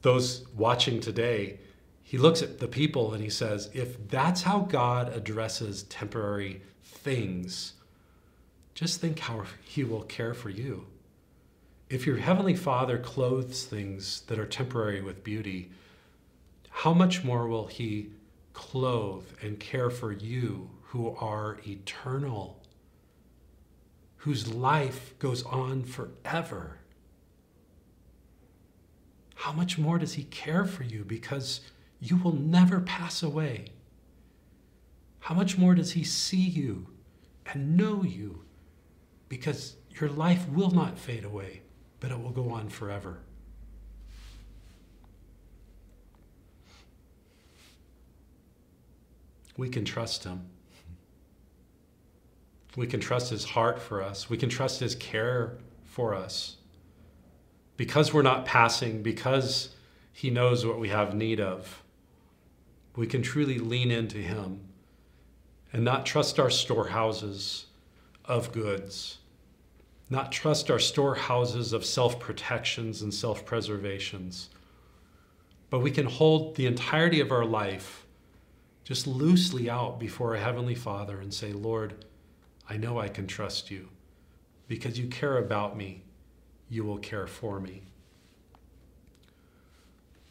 those 0.01 0.45
watching 0.55 0.99
today, 0.99 1.59
he 2.01 2.17
looks 2.17 2.41
at 2.41 2.59
the 2.59 2.67
people 2.67 3.13
and 3.13 3.23
he 3.23 3.29
says, 3.29 3.69
if 3.73 4.09
that's 4.09 4.41
how 4.43 4.59
God 4.59 5.13
addresses 5.15 5.83
temporary 5.83 6.61
things, 6.83 7.73
just 8.73 8.99
think 8.99 9.19
how 9.19 9.43
He 9.63 9.83
will 9.83 10.03
care 10.03 10.33
for 10.33 10.49
you. 10.49 10.87
If 11.89 12.05
your 12.05 12.17
Heavenly 12.17 12.55
Father 12.55 12.97
clothes 12.97 13.63
things 13.65 14.21
that 14.27 14.39
are 14.39 14.45
temporary 14.45 15.01
with 15.01 15.23
beauty, 15.23 15.71
how 16.69 16.93
much 16.93 17.23
more 17.23 17.47
will 17.47 17.67
He 17.67 18.09
clothe 18.53 19.25
and 19.41 19.59
care 19.59 19.89
for 19.89 20.11
you 20.11 20.69
who 20.91 21.15
are 21.21 21.57
eternal, 21.65 22.61
whose 24.17 24.53
life 24.53 25.17
goes 25.19 25.41
on 25.43 25.83
forever? 25.83 26.79
How 29.35 29.53
much 29.53 29.77
more 29.77 29.97
does 29.97 30.15
He 30.15 30.25
care 30.25 30.65
for 30.65 30.83
you 30.83 31.05
because 31.05 31.61
you 32.01 32.17
will 32.17 32.33
never 32.33 32.81
pass 32.81 33.23
away? 33.23 33.67
How 35.21 35.33
much 35.33 35.57
more 35.57 35.75
does 35.75 35.93
He 35.93 36.03
see 36.03 36.35
you 36.35 36.87
and 37.45 37.77
know 37.77 38.03
you 38.03 38.43
because 39.29 39.77
your 39.91 40.09
life 40.09 40.45
will 40.49 40.71
not 40.71 40.99
fade 40.99 41.23
away, 41.23 41.61
but 42.01 42.11
it 42.11 42.21
will 42.21 42.31
go 42.31 42.49
on 42.49 42.67
forever. 42.67 43.21
We 49.55 49.69
can 49.69 49.85
trust 49.85 50.25
Him. 50.25 50.49
We 52.75 52.87
can 52.87 52.99
trust 52.99 53.29
His 53.29 53.43
heart 53.43 53.79
for 53.79 54.01
us. 54.01 54.29
We 54.29 54.37
can 54.37 54.49
trust 54.49 54.79
His 54.79 54.95
care 54.95 55.57
for 55.83 56.13
us. 56.13 56.57
Because 57.77 58.13
we're 58.13 58.21
not 58.21 58.45
passing, 58.45 59.01
because 59.01 59.75
He 60.13 60.29
knows 60.29 60.65
what 60.65 60.79
we 60.79 60.89
have 60.89 61.13
need 61.13 61.39
of, 61.39 61.83
we 62.95 63.07
can 63.07 63.21
truly 63.21 63.57
lean 63.57 63.91
into 63.91 64.17
Him 64.17 64.61
and 65.73 65.83
not 65.83 66.05
trust 66.05 66.39
our 66.39 66.49
storehouses 66.49 67.65
of 68.25 68.51
goods 68.51 69.17
not 70.11 70.29
trust 70.29 70.69
our 70.69 70.77
storehouses 70.77 71.71
of 71.71 71.85
self 71.85 72.19
protections 72.19 73.01
and 73.01 73.13
self 73.13 73.45
preservations, 73.45 74.49
but 75.69 75.79
we 75.79 75.89
can 75.89 76.05
hold 76.05 76.55
the 76.55 76.65
entirety 76.65 77.21
of 77.21 77.31
our 77.31 77.45
life 77.45 78.05
just 78.83 79.07
loosely 79.07 79.69
out 79.69 79.99
before 79.99 80.35
our 80.35 80.43
Heavenly 80.43 80.75
Father 80.75 81.21
and 81.21 81.33
say, 81.33 81.53
Lord, 81.53 82.03
I 82.71 82.77
know 82.77 83.01
I 83.01 83.09
can 83.09 83.27
trust 83.27 83.69
you 83.69 83.89
because 84.69 84.97
you 84.97 85.07
care 85.07 85.39
about 85.39 85.75
me, 85.75 86.03
you 86.69 86.85
will 86.85 86.99
care 86.99 87.27
for 87.27 87.59
me. 87.59 87.81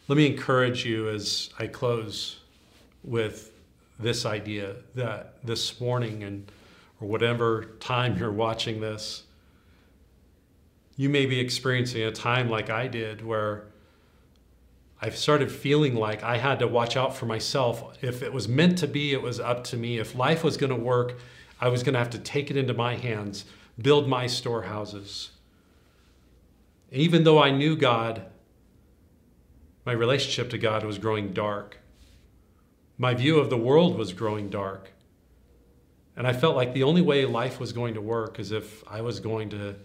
Let 0.09 0.17
me 0.17 0.27
encourage 0.27 0.87
you 0.87 1.11
as 1.11 1.51
I 1.59 1.67
close 1.67 2.41
with 3.05 3.53
this 3.99 4.25
idea 4.25 4.77
that 4.95 5.35
this 5.45 5.83
morning 5.83 6.23
and 6.23 6.51
or 6.99 7.09
whatever 7.09 7.77
time 7.79 8.17
you're 8.17 8.33
watching 8.33 8.81
this, 8.81 9.25
you 10.97 11.11
may 11.11 11.27
be 11.27 11.39
experiencing 11.39 12.05
a 12.05 12.11
time 12.11 12.49
like 12.49 12.71
I 12.71 12.87
did 12.87 13.23
where 13.23 13.67
I've 15.03 15.17
started 15.17 15.53
feeling 15.53 15.95
like 15.95 16.23
I 16.23 16.39
had 16.39 16.59
to 16.61 16.67
watch 16.67 16.97
out 16.97 17.15
for 17.15 17.27
myself. 17.27 18.03
If 18.03 18.23
it 18.23 18.33
was 18.33 18.49
meant 18.49 18.79
to 18.79 18.87
be, 18.87 19.13
it 19.13 19.21
was 19.21 19.39
up 19.39 19.63
to 19.65 19.77
me. 19.77 19.99
If 19.99 20.15
life 20.15 20.43
was 20.43 20.57
going 20.57 20.71
to 20.71 20.83
work, 20.83 21.19
I 21.61 21.69
was 21.69 21.83
going 21.83 21.93
to 21.93 21.99
have 21.99 22.11
to 22.11 22.19
take 22.19 22.51
it 22.51 22.57
into 22.57 22.73
my 22.73 22.97
hands, 22.97 23.45
build 23.81 24.09
my 24.09 24.27
storehouses. 24.27 25.31
Even 26.91 27.25
though 27.25 27.41
I 27.41 27.51
knew 27.51 27.77
God, 27.77 28.27
my 29.85 29.93
relationship 29.93 30.51
to 30.51 30.59
God 30.59 30.85
was 30.85 30.99
growing 30.99 31.33
dark. 31.33 31.79
My 32.99 33.15
view 33.15 33.39
of 33.39 33.51
the 33.51 33.57
world 33.57 33.97
was 33.97 34.13
growing 34.13 34.49
dark. 34.49 34.93
And 36.17 36.27
I 36.27 36.33
felt 36.33 36.57
like 36.57 36.75
the 36.75 36.83
only 36.83 37.03
way 37.03 37.25
life 37.25 37.61
was 37.61 37.73
going 37.73 37.95
to 37.95 38.01
work 38.01 38.39
is 38.39 38.53
if 38.53 38.83
I 38.89 39.01
was 39.01 39.21
going 39.21 39.51
to 39.51 39.77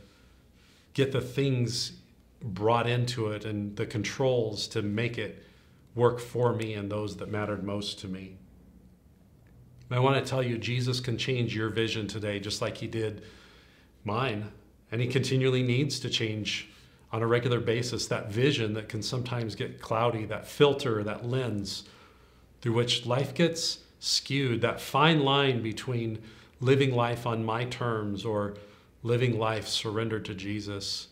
get 0.94 1.12
the 1.12 1.22
things 1.22 1.94
brought 2.42 2.88
into 2.88 3.32
it 3.32 3.46
and 3.46 3.76
the 3.76 3.86
controls 3.86 4.68
to 4.70 4.82
make 4.82 5.18
it 5.18 5.44
work 5.94 6.20
for 6.20 6.54
me 6.54 6.74
and 6.74 6.92
those 6.92 7.18
that 7.18 7.30
mattered 7.30 7.64
most 7.64 8.00
to 8.00 8.08
me. 8.08 8.38
I 9.91 10.00
want 10.00 10.24
to 10.24 10.30
tell 10.30 10.41
you, 10.41 10.58
Jesus 10.58 11.00
can 11.00 11.17
change 11.17 11.56
your 11.56 11.69
vision 11.69 12.08
today 12.08 12.39
just 12.39 12.62
like 12.62 12.78
he 12.78 12.88
did 12.88 13.21
mine. 14.04 14.52
And 14.91 15.02
he 15.02 15.08
continually 15.08 15.63
needs 15.63 16.00
to 16.00 16.10
change 16.10 16.69
on 17.12 17.21
a 17.21 17.28
regular 17.28 17.60
basis 17.60 18.08
that 18.08 18.32
vision 18.32 18.74
that 18.74 18.89
can 18.89 19.02
sometimes 19.02 19.56
get 19.56 19.82
cloudy, 19.82 20.26
that 20.26 20.48
filter, 20.48 21.04
that 21.04 21.26
lens 21.26 21.84
through 22.62 22.74
which 22.74 23.06
life 23.06 23.34
gets 23.34 23.80
skewed, 24.00 24.62
that 24.62 24.82
fine 24.82 25.24
line 25.24 25.62
between 25.62 26.21
living 26.60 26.95
life 26.95 27.26
on 27.28 27.43
my 27.45 27.65
terms 27.65 28.26
or 28.26 28.56
living 29.04 29.38
life 29.38 29.67
surrendered 29.67 30.26
to 30.26 30.34
Jesus. 30.34 31.08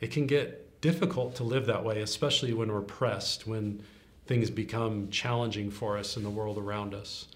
It 0.00 0.10
can 0.12 0.26
get 0.26 0.80
difficult 0.80 1.34
to 1.36 1.44
live 1.44 1.66
that 1.66 1.84
way, 1.84 2.00
especially 2.00 2.52
when 2.52 2.72
we're 2.72 2.80
pressed, 2.80 3.46
when 3.46 3.82
things 4.26 4.50
become 4.50 5.10
challenging 5.10 5.70
for 5.70 5.98
us 5.98 6.16
in 6.16 6.22
the 6.22 6.30
world 6.30 6.58
around 6.58 6.94
us. 6.94 7.26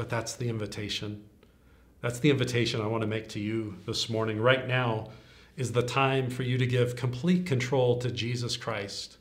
But 0.00 0.08
that's 0.08 0.34
the 0.34 0.48
invitation. 0.48 1.22
That's 2.00 2.20
the 2.20 2.30
invitation 2.30 2.80
I 2.80 2.86
want 2.86 3.02
to 3.02 3.06
make 3.06 3.28
to 3.28 3.38
you 3.38 3.74
this 3.84 4.08
morning. 4.08 4.40
Right 4.40 4.66
now 4.66 5.10
is 5.58 5.72
the 5.72 5.82
time 5.82 6.30
for 6.30 6.42
you 6.42 6.56
to 6.56 6.66
give 6.66 6.96
complete 6.96 7.44
control 7.44 7.98
to 7.98 8.10
Jesus 8.10 8.56
Christ. 8.56 9.18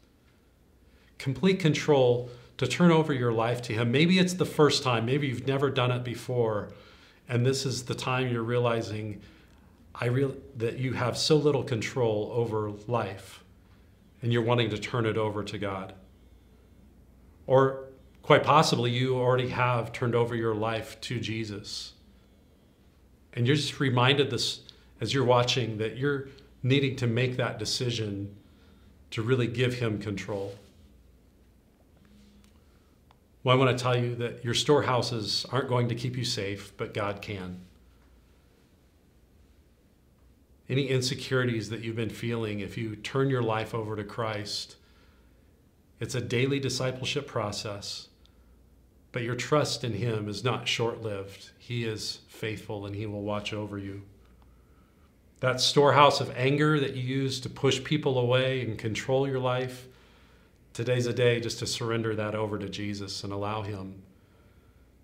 Complete 1.18 1.60
control 1.60 2.30
to 2.56 2.66
turn 2.66 2.92
over 2.92 3.12
your 3.12 3.34
life 3.34 3.62
to 3.64 3.74
Him. 3.74 3.92
Maybe 3.92 4.20
it's 4.20 4.36
the 4.36 4.46
first 4.46 4.82
time, 4.82 5.06
maybe 5.06 5.28
you've 5.28 5.46
never 5.46 5.70
done 5.70 5.92
it 5.92 6.06
before, 6.06 6.70
and 7.28 7.46
this 7.46 7.66
is 7.66 7.84
the 7.84 7.94
time 7.94 8.30
you're 8.30 8.42
realizing 8.42 9.20
I 9.94 10.08
that 10.56 10.78
you 10.78 10.94
have 10.94 11.18
so 11.18 11.36
little 11.36 11.64
control 11.64 12.32
over 12.34 12.72
life 12.88 13.44
and 14.22 14.32
you're 14.32 14.44
wanting 14.44 14.70
to 14.70 14.78
turn 14.78 15.06
it 15.06 15.18
over 15.18 15.44
to 15.44 15.58
God. 15.58 15.94
Or 17.48 17.89
quite 18.30 18.44
possibly, 18.44 18.92
you 18.92 19.16
already 19.16 19.50
have 19.50 19.92
turned 19.92 20.14
over 20.14 20.36
your 20.36 20.54
life 20.54 21.02
to 21.02 21.20
Jesus. 21.20 21.94
And 23.34 23.48
you're 23.48 23.56
just 23.56 23.80
reminded 23.80 24.30
this 24.30 24.62
as 25.02 25.16
you're 25.16 25.26
watching 25.26 25.80
that 25.80 25.98
you're 25.98 26.28
needing 26.62 26.96
to 26.98 27.08
make 27.08 27.38
that 27.38 27.58
decision 27.58 28.36
to 29.10 29.24
really 29.24 29.48
give 29.48 29.80
Him 29.80 29.98
control. 29.98 30.54
Well, 33.44 33.58
I 33.58 33.60
want 33.60 33.76
to 33.76 33.84
tell 33.84 33.98
you 33.98 34.14
that 34.18 34.46
your 34.46 34.54
storehouses 34.54 35.48
aren't 35.52 35.68
going 35.68 35.90
to 35.90 35.96
keep 35.96 36.16
you 36.16 36.24
safe, 36.24 36.72
but 36.78 36.94
God 36.94 37.24
can. 37.24 37.60
Any 40.70 40.86
insecurities 40.86 41.72
that 41.72 41.80
you've 41.80 41.96
been 41.96 42.12
feeling, 42.12 42.60
if 42.60 42.78
you 42.78 42.96
turn 42.96 43.32
your 43.32 43.42
life 43.42 43.74
over 43.74 43.96
to 43.96 44.04
Christ, 44.04 44.76
it's 46.00 46.14
a 46.14 46.22
daily 46.22 46.60
discipleship 46.60 47.26
process, 47.26 48.09
but 49.12 49.24
your 49.24 49.36
trust 49.36 49.84
in 49.84 49.94
Him 49.94 50.28
is 50.28 50.44
not 50.44 50.68
short 50.68 51.02
lived. 51.02 51.50
He 51.58 51.84
is 51.84 52.20
faithful 52.28 52.86
and 52.86 52.96
He 52.96 53.06
will 53.06 53.24
watch 53.24 53.54
over 53.54 53.78
you. 53.78 54.04
That 55.40 55.62
storehouse 55.62 56.20
of 56.20 56.36
anger 56.36 56.80
that 56.80 56.96
you 56.96 57.04
use 57.04 57.40
to 57.42 57.50
push 57.50 57.84
people 57.84 58.20
away 58.20 58.62
and 58.62 58.78
control 58.78 59.28
your 59.28 59.40
life, 59.40 59.88
Today's 60.80 61.08
a 61.08 61.14
day 61.14 61.42
just 61.42 61.60
to 61.60 61.68
surrender 61.68 62.16
that 62.16 62.36
over 62.36 62.58
to 62.58 62.70
Jesus 62.70 63.26
and 63.26 63.34
allow 63.34 63.64
Him 63.64 64.02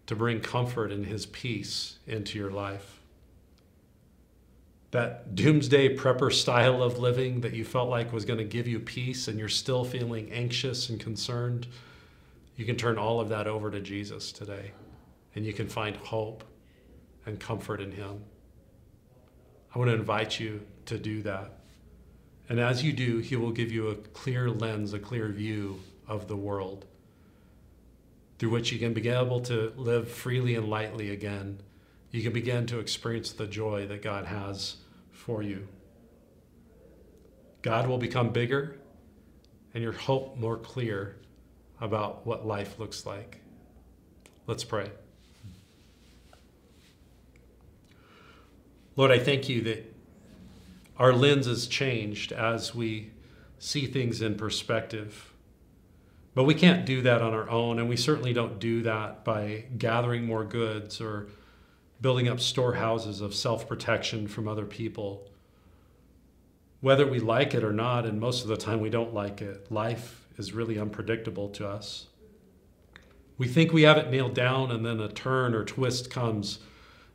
to 0.05 0.15
bring 0.15 0.39
comfort 0.39 0.89
and 0.89 1.05
His 1.05 1.25
peace 1.25 1.97
into 2.07 2.39
your 2.39 2.51
life. 2.51 3.01
That 4.91 5.35
doomsday 5.35 5.97
prepper 5.97 6.31
style 6.31 6.81
of 6.81 6.99
living 6.99 7.41
that 7.41 7.53
you 7.53 7.65
felt 7.65 7.89
like 7.89 8.13
was 8.13 8.23
going 8.23 8.37
to 8.37 8.45
give 8.45 8.69
you 8.69 8.79
peace 8.79 9.27
and 9.27 9.37
you're 9.37 9.49
still 9.49 9.83
feeling 9.83 10.31
anxious 10.31 10.89
and 10.89 10.97
concerned, 10.97 11.67
you 12.55 12.65
can 12.65 12.75
turn 12.75 12.97
all 12.97 13.19
of 13.19 13.29
that 13.29 13.47
over 13.47 13.69
to 13.69 13.79
Jesus 13.79 14.31
today 14.31 14.71
and 15.35 15.45
you 15.45 15.53
can 15.53 15.67
find 15.67 15.95
hope 15.97 16.43
and 17.25 17.39
comfort 17.39 17.81
in 17.81 17.91
Him. 17.91 18.23
I 19.73 19.79
want 19.79 19.91
to 19.91 19.95
invite 19.95 20.39
you 20.39 20.61
to 20.85 20.97
do 20.97 21.21
that. 21.23 21.59
And 22.47 22.59
as 22.59 22.83
you 22.83 22.93
do, 22.93 23.17
He 23.17 23.35
will 23.35 23.51
give 23.51 23.71
you 23.71 23.89
a 23.89 23.95
clear 23.95 24.49
lens, 24.49 24.93
a 24.93 24.99
clear 24.99 25.27
view 25.27 25.81
of 26.07 26.27
the 26.27 26.37
world 26.37 26.85
through 28.37 28.49
which 28.49 28.71
you 28.71 28.79
can 28.79 28.93
be 28.93 29.07
able 29.09 29.39
to 29.41 29.73
live 29.75 30.09
freely 30.09 30.55
and 30.55 30.69
lightly 30.69 31.09
again. 31.09 31.61
You 32.11 32.21
can 32.21 32.33
begin 32.33 32.65
to 32.67 32.79
experience 32.79 33.31
the 33.31 33.47
joy 33.47 33.87
that 33.87 34.01
God 34.01 34.25
has 34.25 34.77
for 35.11 35.41
you. 35.41 35.67
God 37.61 37.87
will 37.87 37.97
become 37.97 38.29
bigger 38.29 38.77
and 39.73 39.81
your 39.81 39.93
hope 39.93 40.37
more 40.37 40.57
clear 40.57 41.17
about 41.79 42.25
what 42.25 42.45
life 42.45 42.79
looks 42.79 43.05
like. 43.05 43.41
Let's 44.47 44.63
pray. 44.63 44.91
Lord, 48.95 49.11
I 49.11 49.19
thank 49.19 49.49
you 49.49 49.61
that 49.61 49.93
our 50.97 51.11
lens 51.11 51.47
is 51.47 51.67
changed 51.67 52.31
as 52.31 52.73
we 52.73 53.11
see 53.59 53.85
things 53.87 54.21
in 54.21 54.35
perspective. 54.35 55.33
But 56.33 56.43
we 56.43 56.53
can't 56.53 56.85
do 56.85 57.01
that 57.01 57.21
on 57.21 57.33
our 57.33 57.49
own, 57.49 57.79
and 57.79 57.89
we 57.89 57.97
certainly 57.97 58.33
don't 58.33 58.59
do 58.59 58.81
that 58.83 59.23
by 59.23 59.65
gathering 59.77 60.25
more 60.25 60.43
goods 60.43 60.99
or 61.01 61.27
building 62.01 62.27
up 62.27 62.39
storehouses 62.39 63.21
of 63.21 63.33
self 63.33 63.67
protection 63.67 64.27
from 64.27 64.47
other 64.47 64.65
people. 64.65 65.29
Whether 66.81 67.07
we 67.07 67.19
like 67.19 67.53
it 67.53 67.63
or 67.63 67.71
not, 67.71 68.05
and 68.05 68.19
most 68.19 68.43
of 68.43 68.49
the 68.49 68.57
time 68.57 68.81
we 68.81 68.89
don't 68.89 69.13
like 69.13 69.41
it, 69.41 69.71
life 69.71 70.24
is 70.37 70.53
really 70.53 70.79
unpredictable 70.79 71.49
to 71.49 71.67
us. 71.67 72.07
We 73.37 73.47
think 73.47 73.73
we 73.73 73.83
have 73.83 73.97
it 73.97 74.09
nailed 74.09 74.33
down, 74.33 74.71
and 74.71 74.85
then 74.85 74.99
a 74.99 75.09
turn 75.09 75.53
or 75.53 75.63
twist 75.63 76.09
comes 76.09 76.59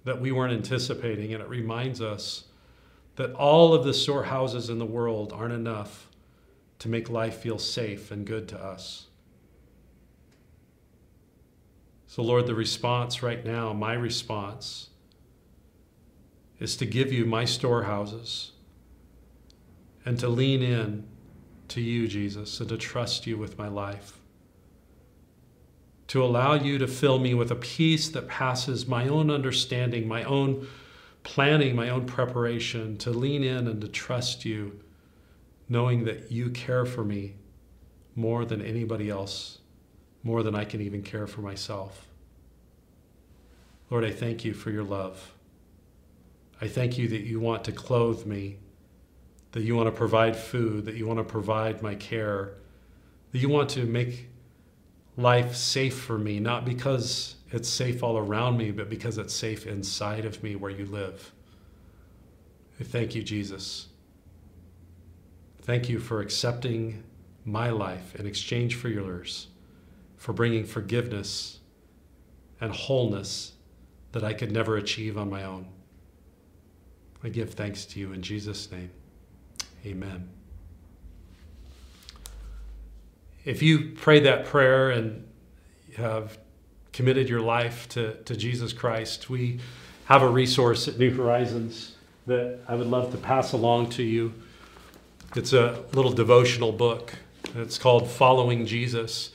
that 0.04 0.20
we 0.20 0.32
weren't 0.32 0.52
anticipating, 0.52 1.32
and 1.32 1.42
it 1.42 1.48
reminds 1.48 2.00
us 2.00 2.44
that 3.16 3.32
all 3.34 3.74
of 3.74 3.84
the 3.84 3.94
storehouses 3.94 4.70
in 4.70 4.78
the 4.78 4.86
world 4.86 5.32
aren't 5.32 5.54
enough 5.54 6.08
to 6.78 6.88
make 6.88 7.10
life 7.10 7.38
feel 7.38 7.58
safe 7.58 8.10
and 8.10 8.26
good 8.26 8.48
to 8.48 8.58
us. 8.58 9.06
So, 12.06 12.22
Lord, 12.22 12.46
the 12.46 12.54
response 12.54 13.22
right 13.22 13.44
now, 13.44 13.72
my 13.72 13.92
response, 13.92 14.88
is 16.58 16.76
to 16.76 16.86
give 16.86 17.12
you 17.12 17.24
my 17.24 17.44
storehouses 17.44 18.52
and 20.04 20.18
to 20.18 20.28
lean 20.28 20.62
in 20.62 21.06
to 21.70 21.80
you, 21.80 22.06
Jesus, 22.06 22.60
and 22.60 22.68
to 22.68 22.76
trust 22.76 23.26
you 23.26 23.36
with 23.36 23.58
my 23.58 23.68
life. 23.68 24.18
To 26.08 26.22
allow 26.22 26.54
you 26.54 26.78
to 26.78 26.86
fill 26.86 27.18
me 27.18 27.34
with 27.34 27.50
a 27.50 27.56
peace 27.56 28.08
that 28.10 28.28
passes 28.28 28.86
my 28.86 29.08
own 29.08 29.30
understanding, 29.30 30.08
my 30.08 30.24
own 30.24 30.66
planning 31.22 31.76
my 31.76 31.88
own 31.90 32.06
preparation 32.06 32.96
to 32.98 33.10
lean 33.10 33.44
in 33.44 33.68
and 33.68 33.80
to 33.80 33.88
trust 33.88 34.44
you, 34.44 34.80
knowing 35.68 36.04
that 36.04 36.30
you 36.30 36.50
care 36.50 36.86
for 36.86 37.04
me 37.04 37.34
more 38.16 38.44
than 38.44 38.62
anybody 38.62 39.10
else, 39.10 39.58
more 40.22 40.42
than 40.42 40.54
I 40.54 40.64
can 40.64 40.80
even 40.80 41.02
care 41.02 41.26
for 41.26 41.42
myself. 41.42 42.06
Lord, 43.90 44.04
I 44.04 44.10
thank 44.10 44.44
you 44.44 44.54
for 44.54 44.70
your 44.70 44.84
love. 44.84 45.32
I 46.60 46.68
thank 46.68 46.98
you 46.98 47.08
that 47.08 47.22
you 47.22 47.40
want 47.40 47.64
to 47.64 47.72
clothe 47.72 48.26
me, 48.26 48.58
that 49.52 49.62
you 49.62 49.74
want 49.74 49.86
to 49.86 49.92
provide 49.92 50.36
food, 50.36 50.84
that 50.84 50.94
you 50.94 51.06
want 51.06 51.18
to 51.18 51.24
provide 51.24 51.82
my 51.82 51.94
care, 51.94 52.54
that 53.32 53.38
you 53.38 53.48
want 53.48 53.68
to 53.70 53.84
make 53.84 54.28
life 55.16 55.54
safe 55.54 55.98
for 55.98 56.18
me, 56.18 56.40
not 56.40 56.64
because 56.64 57.36
it's 57.50 57.68
safe 57.68 58.02
all 58.02 58.16
around 58.16 58.56
me, 58.56 58.70
but 58.70 58.88
because 58.88 59.18
it's 59.18 59.34
safe 59.34 59.66
inside 59.66 60.24
of 60.24 60.42
me 60.42 60.54
where 60.54 60.70
you 60.70 60.86
live. 60.86 61.32
I 62.78 62.84
thank 62.84 63.14
you, 63.14 63.22
Jesus. 63.22 63.88
Thank 65.62 65.88
you 65.88 65.98
for 65.98 66.20
accepting 66.20 67.02
my 67.44 67.70
life 67.70 68.14
in 68.14 68.26
exchange 68.26 68.76
for 68.76 68.88
yours, 68.88 69.48
for 70.16 70.32
bringing 70.32 70.64
forgiveness 70.64 71.58
and 72.60 72.72
wholeness 72.72 73.52
that 74.12 74.24
I 74.24 74.32
could 74.32 74.52
never 74.52 74.76
achieve 74.76 75.18
on 75.18 75.28
my 75.28 75.44
own. 75.44 75.66
I 77.22 77.28
give 77.28 77.52
thanks 77.54 77.84
to 77.86 78.00
you 78.00 78.12
in 78.12 78.22
Jesus' 78.22 78.70
name. 78.70 78.90
Amen. 79.84 80.28
If 83.44 83.62
you 83.62 83.92
pray 83.96 84.20
that 84.20 84.44
prayer 84.44 84.90
and 84.90 85.26
have 85.96 86.38
committed 86.92 87.28
your 87.28 87.40
life 87.40 87.88
to, 87.90 88.14
to 88.24 88.36
Jesus 88.36 88.72
Christ, 88.72 89.30
we 89.30 89.60
have 90.04 90.22
a 90.22 90.28
resource 90.28 90.88
at 90.88 90.98
New 90.98 91.10
Horizons 91.10 91.94
that 92.26 92.60
I 92.68 92.74
would 92.74 92.88
love 92.88 93.10
to 93.12 93.18
pass 93.18 93.52
along 93.52 93.90
to 93.90 94.02
you. 94.02 94.34
It's 95.34 95.52
a 95.52 95.82
little 95.92 96.12
devotional 96.12 96.72
book. 96.72 97.14
It's 97.54 97.78
called 97.78 98.10
Following 98.10 98.66
Jesus. 98.66 99.30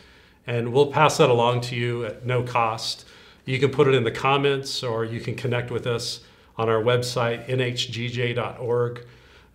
And 0.46 0.72
we'll 0.72 0.92
pass 0.92 1.18
that 1.18 1.30
along 1.30 1.62
to 1.62 1.76
you 1.76 2.06
at 2.06 2.26
no 2.26 2.44
cost. 2.44 3.06
You 3.46 3.58
can 3.60 3.72
put 3.72 3.88
it 3.88 3.96
in 3.96 4.04
the 4.04 4.12
comments 4.12 4.84
or 4.84 5.06
you 5.06 5.20
can 5.20 5.36
connect 5.36 5.72
with 5.72 5.88
us 5.88 6.22
on 6.58 6.70
our 6.70 6.82
website, 6.82 7.48
nhgj.org. 7.48 9.06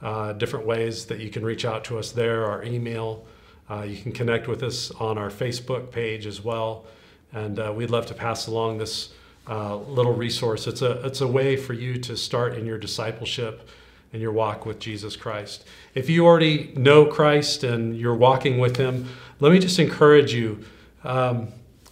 uh, 0.03 0.33
different 0.33 0.67
ways 0.67 1.05
that 1.07 1.21
you 1.21 1.31
can 1.31 1.45
reach 1.45 1.65
out 1.65 1.85
to 1.85 1.99
us 1.99 2.13
there, 2.13 2.47
our 2.47 2.65
email. 2.65 3.25
Uh, 3.71 3.83
you 3.83 4.01
can 4.01 4.13
connect 4.13 4.49
with 4.49 4.63
us 4.63 4.91
on 4.93 5.19
our 5.19 5.31
Facebook 5.31 5.91
page 5.91 6.27
as 6.27 6.43
well. 6.43 6.85
And 7.33 7.59
uh, 7.59 7.73
we'd 7.75 7.91
love 7.91 8.07
to 8.07 8.15
pass 8.15 8.47
along 8.47 8.79
this 8.79 9.11
uh, 9.49 9.77
little 9.77 10.15
resource. 10.15 10.67
It's 10.67 10.83
a, 10.83 11.05
it's 11.07 11.21
a 11.21 11.27
way 11.27 11.57
for 11.57 11.73
you 11.73 11.99
to 11.99 12.17
start 12.17 12.55
in 12.55 12.67
your 12.67 12.79
discipleship 12.79 13.69
and 14.13 14.21
your 14.21 14.33
walk 14.33 14.67
with 14.67 14.81
Jesus 14.81 15.17
Christ. 15.17 15.65
If 15.95 16.11
you 16.11 16.27
already 16.27 16.73
know 16.77 17.07
Christ 17.07 17.63
and 17.63 17.97
you're 17.97 18.15
walking 18.15 18.59
with 18.59 18.77
Him, 18.77 19.09
let 19.39 19.53
me 19.53 19.59
just 19.59 19.79
encourage 19.79 20.35
you. 20.35 20.65
Um, 21.05 21.49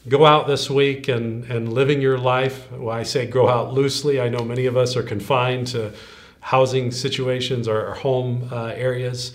go 0.09 0.25
out 0.25 0.47
this 0.47 0.71
week 0.71 1.09
and, 1.09 1.45
and 1.45 1.73
living 1.73 2.01
your 2.01 2.19
life. 2.19 2.71
Well, 2.73 2.95
I 2.95 3.03
say 3.03 3.27
go 3.27 3.49
out 3.49 3.73
loosely. 3.73 4.21
I 4.21 4.29
know 4.29 4.45
many 4.45 4.67
of 4.67 4.77
us 4.77 4.97
are 4.97 5.03
confined 5.03 5.69
to 5.69 5.93
housing 6.49 6.91
situations 6.91 7.69
or, 7.69 7.93
home 7.93 8.49
uh, 8.51 8.73
areas, 8.75 9.35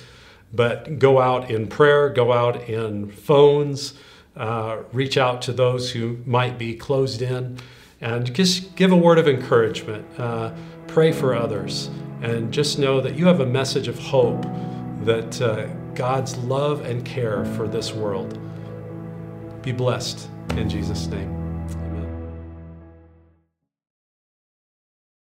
but 0.51 0.97
go 0.97 1.21
out 1.21 1.51
in 1.51 1.67
prayer, 1.67 2.09
go 2.09 2.33
out 2.33 2.67
in 2.67 3.07
phones, 3.11 3.93
uh, 4.35 4.77
reach 4.91 5.15
out 5.15 5.39
to 5.39 5.53
those 5.53 5.91
who 5.91 6.17
might 6.25 6.57
be 6.57 6.73
closed 6.73 7.21
in, 7.21 7.55
and 8.01 8.33
just 8.33 8.75
give 8.75 8.91
a 8.91 8.95
word 8.95 9.19
of 9.19 9.27
encouragement. 9.27 10.03
Uh, 10.19 10.51
pray 10.87 11.11
for 11.11 11.35
others, 11.35 11.91
and 12.23 12.51
just 12.51 12.79
know 12.79 12.99
that 12.99 13.15
you 13.15 13.27
have 13.27 13.41
a 13.41 13.45
message 13.45 13.87
of 13.87 13.99
hope 13.99 14.43
that 15.03 15.39
uh, 15.39 15.67
God's 15.93 16.35
love 16.37 16.83
and 16.83 17.05
care 17.05 17.45
for 17.45 17.67
this 17.67 17.93
world. 17.93 18.39
Be 19.61 19.71
blessed 19.71 20.27
in 20.57 20.67
Jesus' 20.67 21.05
name. 21.05 21.42